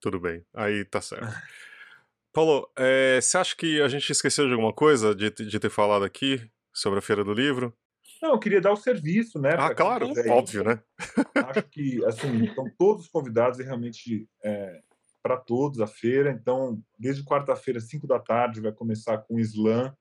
[0.00, 1.26] Tudo bem, aí tá certo.
[2.32, 6.04] Paulo, é, você acha que a gente esqueceu de alguma coisa de, de ter falado
[6.04, 6.40] aqui
[6.72, 7.76] sobre a Feira do Livro?
[8.22, 9.50] Não, eu queria dar o serviço, né?
[9.58, 10.80] Ah, claro, óbvio, né?
[11.34, 14.80] Acho que, assim, estão todos convidados e realmente é,
[15.22, 16.30] para todos a feira.
[16.30, 19.92] Então, desde quarta-feira, 5 da tarde, vai começar com o slam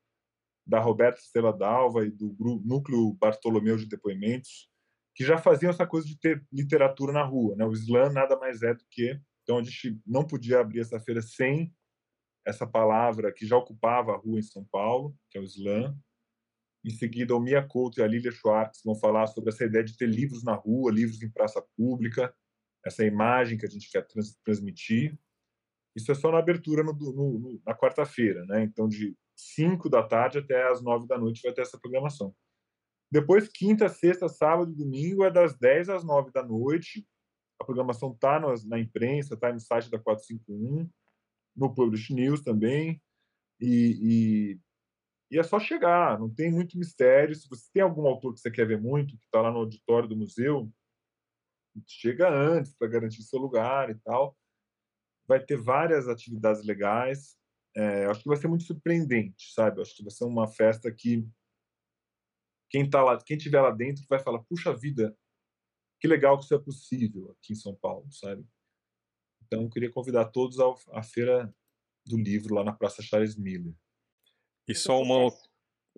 [0.65, 4.69] da Roberta Estela Dalva e do grupo, Núcleo Bartolomeu de Depoimentos,
[5.15, 7.55] que já faziam essa coisa de ter literatura na rua.
[7.55, 7.65] Né?
[7.65, 9.19] O slam nada mais é do que.
[9.43, 11.73] Então, a gente não podia abrir essa feira sem
[12.45, 15.95] essa palavra que já ocupava a rua em São Paulo, que é o slam.
[16.83, 19.95] Em seguida, o Mia Couto e a Lilia Schwartz vão falar sobre essa ideia de
[19.95, 22.33] ter livros na rua, livros em praça pública,
[22.83, 25.17] essa imagem que a gente quer trans transmitir.
[25.95, 28.63] Isso é só na abertura no, no, no, na quarta-feira, né?
[28.63, 32.33] Então, de 5 da tarde até as 9 da noite vai ter essa programação.
[33.11, 37.05] Depois, quinta, sexta, sábado e domingo é das 10 às 9 da noite.
[37.59, 40.89] a programação está na imprensa, está no site da 451,
[41.55, 43.01] no Publish News também.
[43.59, 44.57] E,
[45.31, 47.35] e, e, é só chegar, não tem muito mistério.
[47.35, 50.09] Se você tem algum autor que você quer ver muito, que está lá no auditório
[50.09, 50.71] do museu,
[51.87, 54.37] chega antes para garantir seu lugar e tal.
[55.27, 57.37] Vai ter várias atividades legais.
[57.75, 59.81] É, acho que vai ser muito surpreendente, sabe?
[59.81, 61.25] Acho que vai ser uma festa que
[62.69, 65.15] quem tá lá, quem tiver lá dentro vai falar: puxa vida,
[65.99, 68.45] que legal que isso é possível aqui em São Paulo, sabe?
[69.51, 70.57] Então, eu queria convidar todos
[70.93, 71.53] à feira
[72.05, 73.73] do livro lá na Praça Charles Miller.
[74.65, 75.29] E só uma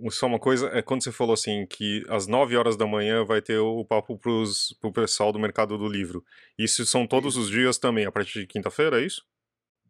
[0.10, 3.43] só uma coisa, é quando você falou assim que às 9 horas da manhã vai
[3.43, 6.26] ter o papo para o pessoal do mercado do livro.
[6.58, 9.24] Isso são todos os dias também, a partir de quinta-feira, é isso?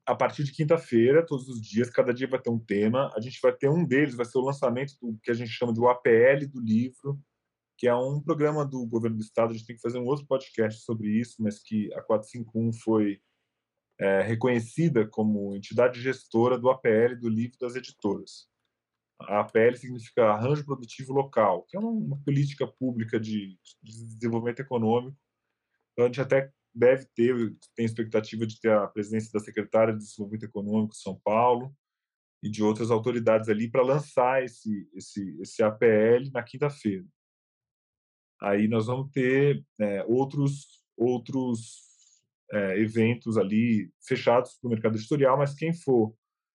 [0.05, 3.09] A partir de quinta-feira, todos os dias, cada dia vai ter um tema.
[3.15, 5.73] A gente vai ter um deles, vai ser o lançamento do que a gente chama
[5.73, 7.17] de o APL do livro,
[7.77, 9.51] que é um programa do governo do estado.
[9.51, 13.21] A gente tem que fazer um outro podcast sobre isso, mas que a 451 foi
[13.99, 18.47] é, reconhecida como entidade gestora do APL do livro das editoras.
[19.21, 24.59] A APL significa Arranjo Produtivo Local, que é uma, uma política pública de, de, desenvolvimento
[24.59, 25.17] econômico.
[25.91, 29.99] Então, a gente até deve ter, tem expectativa de ter a presença da secretária de
[29.99, 31.73] Desenvolvimento Econômico de São Paulo
[32.41, 37.05] e de outras autoridades ali para lançar esse, esse, esse APL na quinta-feira.
[38.41, 41.92] Aí nós vamos ter é, outros, outros
[42.53, 46.15] é, eventos ali fechados para o mercado editorial, mas quem for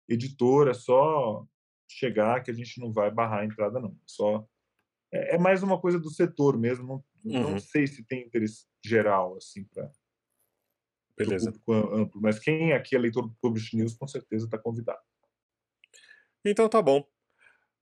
[0.08, 1.46] editor é só
[1.88, 3.96] chegar que a gente não vai barrar a entrada, não.
[4.04, 4.46] Só
[5.12, 7.04] é, é mais uma coisa do setor mesmo.
[7.24, 7.50] Não, uhum.
[7.52, 9.90] não sei se tem interesse geral assim para
[11.16, 11.50] Beleza.
[11.68, 15.00] amplo, mas quem aqui é leitor do Publish News com certeza está convidado.
[16.44, 17.06] Então tá bom.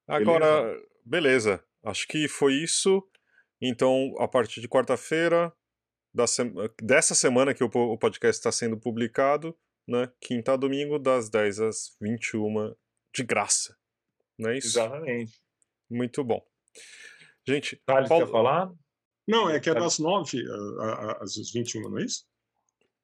[0.06, 0.86] Agora, beleza.
[1.04, 1.64] beleza.
[1.82, 3.02] Acho que foi isso.
[3.60, 5.52] Então, a partir de quarta-feira,
[6.14, 9.56] dessa semana que o podcast está sendo publicado,
[9.88, 10.10] né?
[10.20, 12.74] Quinta a domingo, das 10 às 21,
[13.14, 13.76] de graça.
[14.38, 14.68] Não é isso?
[14.68, 15.32] Exatamente.
[15.90, 16.42] Muito bom.
[17.46, 18.26] Gente, Thales, Paulo...
[18.26, 18.72] quer falar?
[19.26, 20.42] Não, é que é das 9
[21.20, 22.24] às 21, não é isso?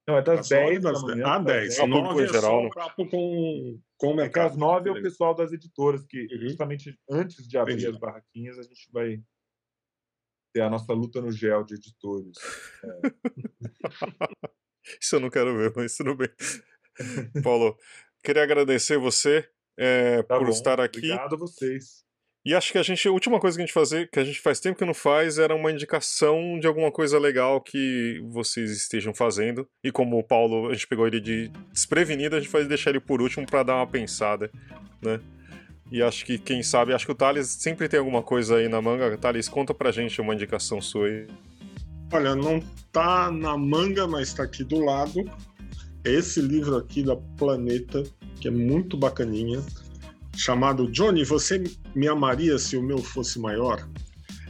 [0.09, 1.27] Não, é das, das 10 das manhã.
[1.27, 1.77] Ah, 10.
[1.77, 1.89] 10.
[1.89, 4.47] 9 é geral, só papo com, com o mercado.
[4.47, 6.41] É que às 9 é o pessoal das editoras, que uhum.
[6.41, 7.89] justamente antes de abrir Entendi.
[7.89, 9.21] as barraquinhas, a gente vai
[10.53, 12.37] ter a nossa luta no gel de editores.
[12.85, 13.01] É.
[15.01, 16.31] isso eu não quero ver, mas tudo bem.
[17.43, 17.77] Paulo,
[18.23, 20.99] queria agradecer você é, tá por bom, estar aqui.
[20.99, 22.07] Obrigado a vocês.
[22.45, 24.41] E acho que a gente, a última coisa que a gente fazer, que a gente
[24.41, 29.13] faz tempo que não faz, era uma indicação de alguma coisa legal que vocês estejam
[29.13, 29.69] fazendo.
[29.85, 33.01] E como o Paulo, a gente pegou ele de desprevenido, a gente vai deixar ele
[33.01, 34.51] por último para dar uma pensada,
[35.03, 35.21] né?
[35.91, 38.81] E acho que, quem sabe, acho que o Thales sempre tem alguma coisa aí na
[38.81, 39.17] manga.
[39.17, 41.27] Thales, conta pra gente uma indicação sua aí.
[42.13, 42.61] Olha, não
[42.93, 45.25] tá na manga, mas tá aqui do lado.
[46.05, 48.03] É esse livro aqui da Planeta,
[48.41, 49.63] que é muito bacaninha,
[50.37, 51.63] chamado Johnny, você
[51.95, 53.87] me amaria se o meu fosse maior?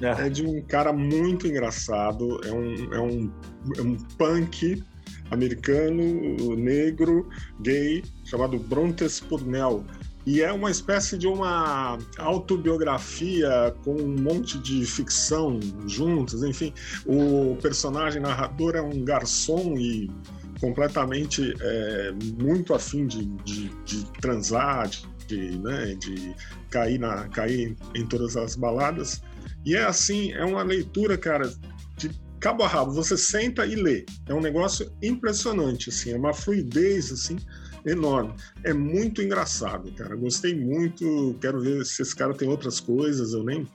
[0.01, 3.33] É, é de um cara muito engraçado, é um, é um,
[3.77, 4.83] é um punk
[5.31, 7.29] americano, negro,
[7.61, 9.85] gay, chamado Brontes Purnell
[10.29, 16.71] e é uma espécie de uma autobiografia com um monte de ficção juntas, enfim.
[17.07, 20.11] O personagem narrador é um garçom e
[20.61, 22.13] completamente é,
[22.43, 24.91] muito afim de, de, de transar,
[25.27, 26.35] de, né, de
[26.69, 29.23] cair, na, cair em todas as baladas.
[29.65, 31.51] E é assim, é uma leitura, cara,
[31.97, 32.93] de cabo a rabo.
[32.93, 34.05] Você senta e lê.
[34.27, 37.39] É um negócio impressionante, assim, é uma fluidez, assim,
[37.85, 38.35] enorme.
[38.65, 40.17] É muito engraçado, cara.
[40.17, 41.37] Gostei muito.
[41.41, 43.33] Quero ver se esse cara tem outras coisas.
[43.33, 43.67] Eu nem.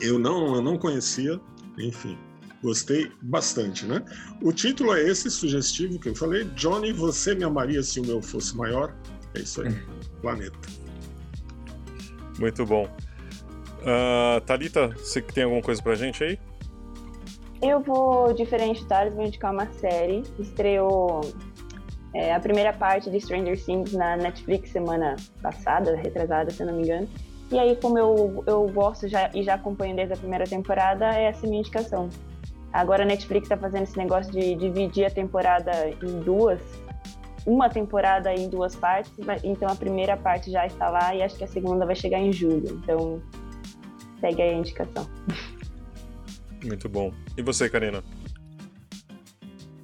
[0.00, 1.40] Eu não, eu não conhecia.
[1.78, 2.18] Enfim,
[2.62, 4.04] gostei bastante, né?
[4.42, 6.44] O título é esse, sugestivo que eu falei.
[6.54, 8.94] Johnny, você me amaria se o meu fosse maior?
[9.34, 9.74] É isso aí.
[10.20, 10.58] Planeta.
[12.38, 12.88] Muito bom.
[13.80, 16.38] Uh, Thalita, você tem alguma coisa pra gente aí?
[17.60, 20.22] Eu vou, diferente de Thales, vou indicar uma série.
[20.38, 21.20] Estreou
[22.14, 26.74] é, a primeira parte de Stranger Things na Netflix semana passada, retrasada, se eu não
[26.74, 27.08] me engano.
[27.50, 31.24] E aí, como eu, eu gosto já, e já acompanho desde a primeira temporada, é
[31.24, 32.08] essa minha indicação.
[32.72, 36.60] Agora a Netflix está fazendo esse negócio de dividir a temporada em duas,
[37.46, 41.44] uma temporada em duas partes, então a primeira parte já está lá e acho que
[41.44, 42.78] a segunda vai chegar em julho.
[42.82, 43.22] Então,
[44.20, 45.06] segue aí a indicação.
[46.62, 47.12] Muito bom.
[47.36, 48.02] E você, Karina?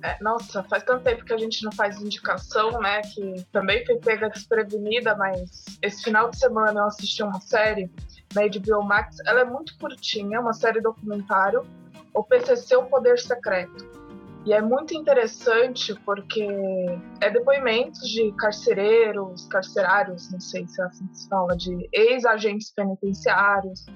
[0.05, 3.01] É, nossa, faz tanto tempo que a gente não faz indicação, né?
[3.01, 7.91] Que também foi pega desprevenida, mas esse final de semana eu assisti uma série
[8.35, 9.17] na HBO Max.
[9.27, 11.67] Ela é muito curtinha, uma série documentário.
[12.13, 14.05] O PCC, o Poder Secreto.
[14.45, 16.47] E é muito interessante porque
[17.23, 22.71] é depoimentos de carcereiros, carcerários, não sei se é assim que se fala, de ex-agentes
[22.71, 23.87] penitenciários,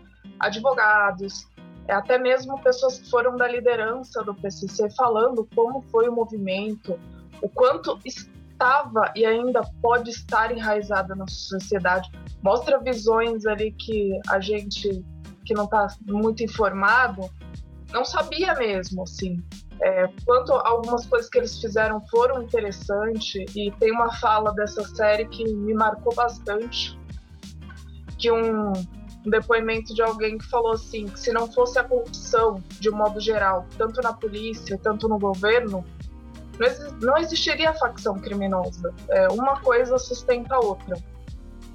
[0.41, 1.58] advogados, é
[1.93, 6.99] até mesmo pessoas que foram da liderança do PCC falando como foi o movimento,
[7.41, 12.11] o quanto estava e ainda pode estar enraizada na sociedade.
[12.43, 15.05] Mostra visões ali que a gente
[15.45, 17.31] que não está muito informado
[17.93, 19.43] não sabia mesmo, assim.
[19.81, 25.27] É, quanto algumas coisas que eles fizeram foram interessantes e tem uma fala dessa série
[25.27, 26.99] que me marcou bastante,
[28.19, 28.73] que um,
[29.27, 32.97] um depoimento de alguém que falou assim, que se não fosse a corrupção de um
[32.97, 35.85] modo geral, tanto na polícia, tanto no governo,
[37.01, 38.93] não existiria facção criminosa.
[39.09, 40.97] É, uma coisa sustenta a outra.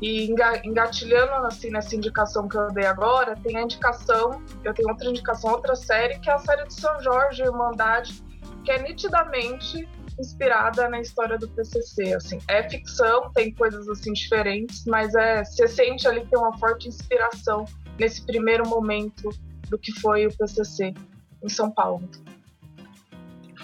[0.01, 0.29] E
[0.65, 5.51] engatilhando assim nessa indicação que eu dei agora, tem a indicação, eu tenho outra indicação,
[5.51, 8.21] outra série, que é a série de São Jorge, Irmandade,
[8.65, 9.87] que é nitidamente
[10.19, 12.39] inspirada na história do PCC, assim.
[12.47, 16.87] É ficção, tem coisas assim diferentes, mas é, você sente ali que tem uma forte
[16.87, 17.65] inspiração
[17.99, 19.29] nesse primeiro momento
[19.69, 20.93] do que foi o PCC
[21.41, 22.07] em São Paulo.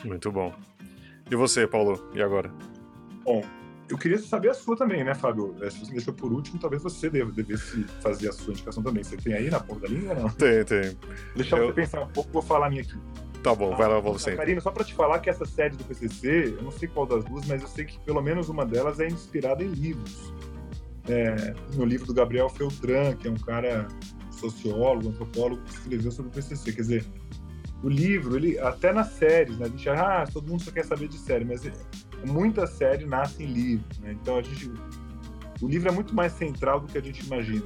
[0.04, 0.54] Muito bom.
[1.30, 2.10] E você, Paulo?
[2.14, 2.52] E agora?
[3.24, 3.44] Bom,
[3.90, 5.56] eu queria saber a sua também, né, Fábio?
[5.62, 9.04] É, se você deixou por último, talvez você deva, devesse fazer a sua indicação também.
[9.04, 10.30] Você tem aí na ponta da língua ou não?
[10.30, 10.98] Tem, tem.
[11.36, 11.68] Deixa eu...
[11.68, 12.98] você pensar um pouco, vou falar a minha aqui.
[13.44, 14.36] Tá bom, ah, vai lá, você.
[14.36, 17.24] Karina, só para te falar que essa série do PCC, eu não sei qual das
[17.24, 20.34] duas, mas eu sei que pelo menos uma delas é inspirada em livros.
[21.08, 23.88] É, no livro do Gabriel Feltran, que é um cara
[24.32, 26.74] sociólogo, antropólogo, que escreveu sobre o PCC.
[26.74, 27.06] Quer dizer,
[27.82, 29.66] o livro, ele até nas séries, né?
[29.66, 31.64] A gente ah, todo mundo só quer saber de série, mas
[32.26, 34.12] muita série nasce em livro, né?
[34.22, 34.72] Então a gente,
[35.62, 37.66] o livro é muito mais central do que a gente imagina.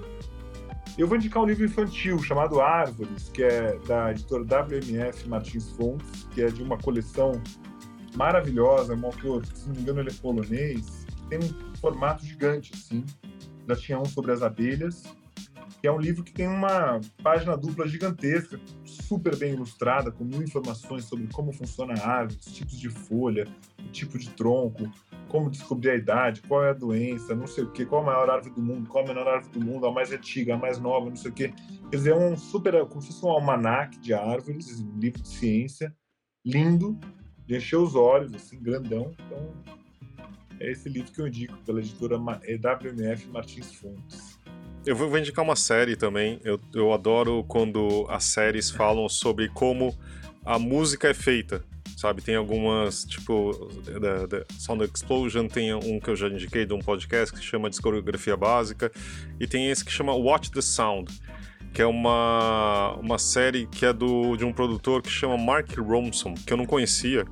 [0.98, 6.28] Eu vou indicar um livro infantil chamado Árvores, que é da editora WMF Martins Fontes,
[6.34, 7.32] que é de uma coleção
[8.16, 13.04] maravilhosa, um autor, se não me engano ele é polonês, tem um formato gigante assim.
[13.68, 15.04] Já tinha um sobre as abelhas,
[15.82, 20.42] que é um livro que tem uma página dupla gigantesca, super bem ilustrada, com mil
[20.42, 23.48] informações sobre como funciona a árvore, os tipos de folha,
[23.80, 24.90] o tipo de tronco,
[25.28, 28.30] como descobrir a idade, qual é a doença, não sei o que, qual a maior
[28.30, 31.10] árvore do mundo, qual a menor árvore do mundo, a mais antiga, a mais nova,
[31.10, 31.50] não sei o que.
[31.50, 35.28] Quer dizer, é um super, como se fosse um almanac de árvores, um livro de
[35.28, 35.96] ciência,
[36.46, 37.00] lindo,
[37.46, 39.12] de encher os olhos, assim, grandão.
[39.26, 39.54] Então,
[40.60, 44.40] é esse livro que eu indico pela editora WMF Martins Fontes.
[44.86, 46.42] Eu vou indicar uma série também.
[46.44, 49.98] Eu, eu adoro quando as séries falam sobre como
[50.46, 51.64] a música é feita.
[51.96, 53.70] Sabe, tem algumas, tipo,
[54.02, 57.70] da, da Sound Explosion, tem um que eu já indiquei de um podcast que chama
[57.70, 58.92] Discografia Básica,
[59.40, 61.10] e tem esse que chama Watch the Sound,
[61.72, 66.34] que é uma, uma série que é do, de um produtor que chama Mark Ronson,
[66.34, 67.26] que eu não conhecia,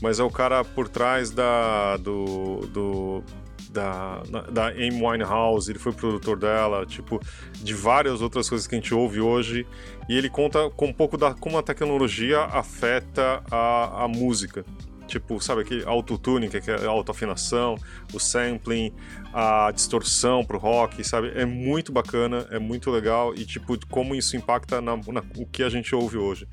[0.00, 3.24] mas é o cara por trás da, do, do
[3.70, 7.20] da, da Amy Winehouse, ele foi produtor dela, tipo,
[7.54, 9.66] de várias outras coisas que a gente ouve hoje.
[10.08, 14.64] E ele conta com um pouco da como a tecnologia afeta a, a música.
[15.06, 17.76] Tipo, sabe aquele autotune, que é autoafinação,
[18.12, 18.92] o sampling,
[19.32, 21.32] a distorção pro rock, sabe?
[21.34, 25.62] É muito bacana, é muito legal e, tipo, como isso impacta na, na o que
[25.62, 26.46] a gente ouve hoje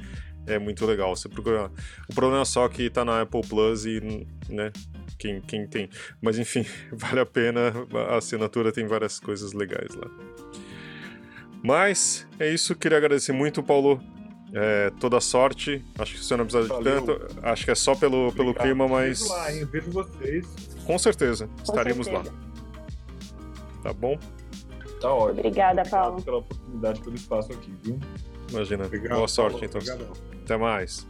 [0.48, 1.16] é muito legal.
[1.16, 1.72] Você procura.
[2.10, 4.00] O problema é só que tá na Apple Plus e,
[4.50, 4.72] né?
[5.18, 5.90] Quem, quem tem.
[6.22, 7.74] Mas enfim, vale a pena.
[8.10, 10.10] A assinatura tem várias coisas legais lá.
[11.64, 12.76] Mas é isso.
[12.76, 14.02] Queria agradecer muito, Paulo.
[14.54, 15.84] É, toda sorte.
[15.98, 17.02] Acho que você não precisa Valeu.
[17.02, 17.40] de tanto.
[17.44, 19.20] Acho que é só pelo, pelo clima, mas.
[19.20, 19.66] Vejo lá, hein?
[19.66, 20.46] Vejo vocês.
[20.86, 21.48] Com certeza.
[21.48, 22.32] Com estaremos certeza.
[22.32, 23.82] lá.
[23.84, 24.18] Tá bom?
[25.02, 25.40] Tá ótimo.
[25.40, 26.22] Obrigada, Paulo.
[26.22, 28.00] pela oportunidade, pelo espaço aqui, viu?
[28.52, 28.86] Imagina.
[28.86, 29.66] Obrigado, Boa sorte, Paulo.
[29.66, 29.82] então.
[29.82, 30.14] Obrigadão.
[30.44, 31.08] Até mais.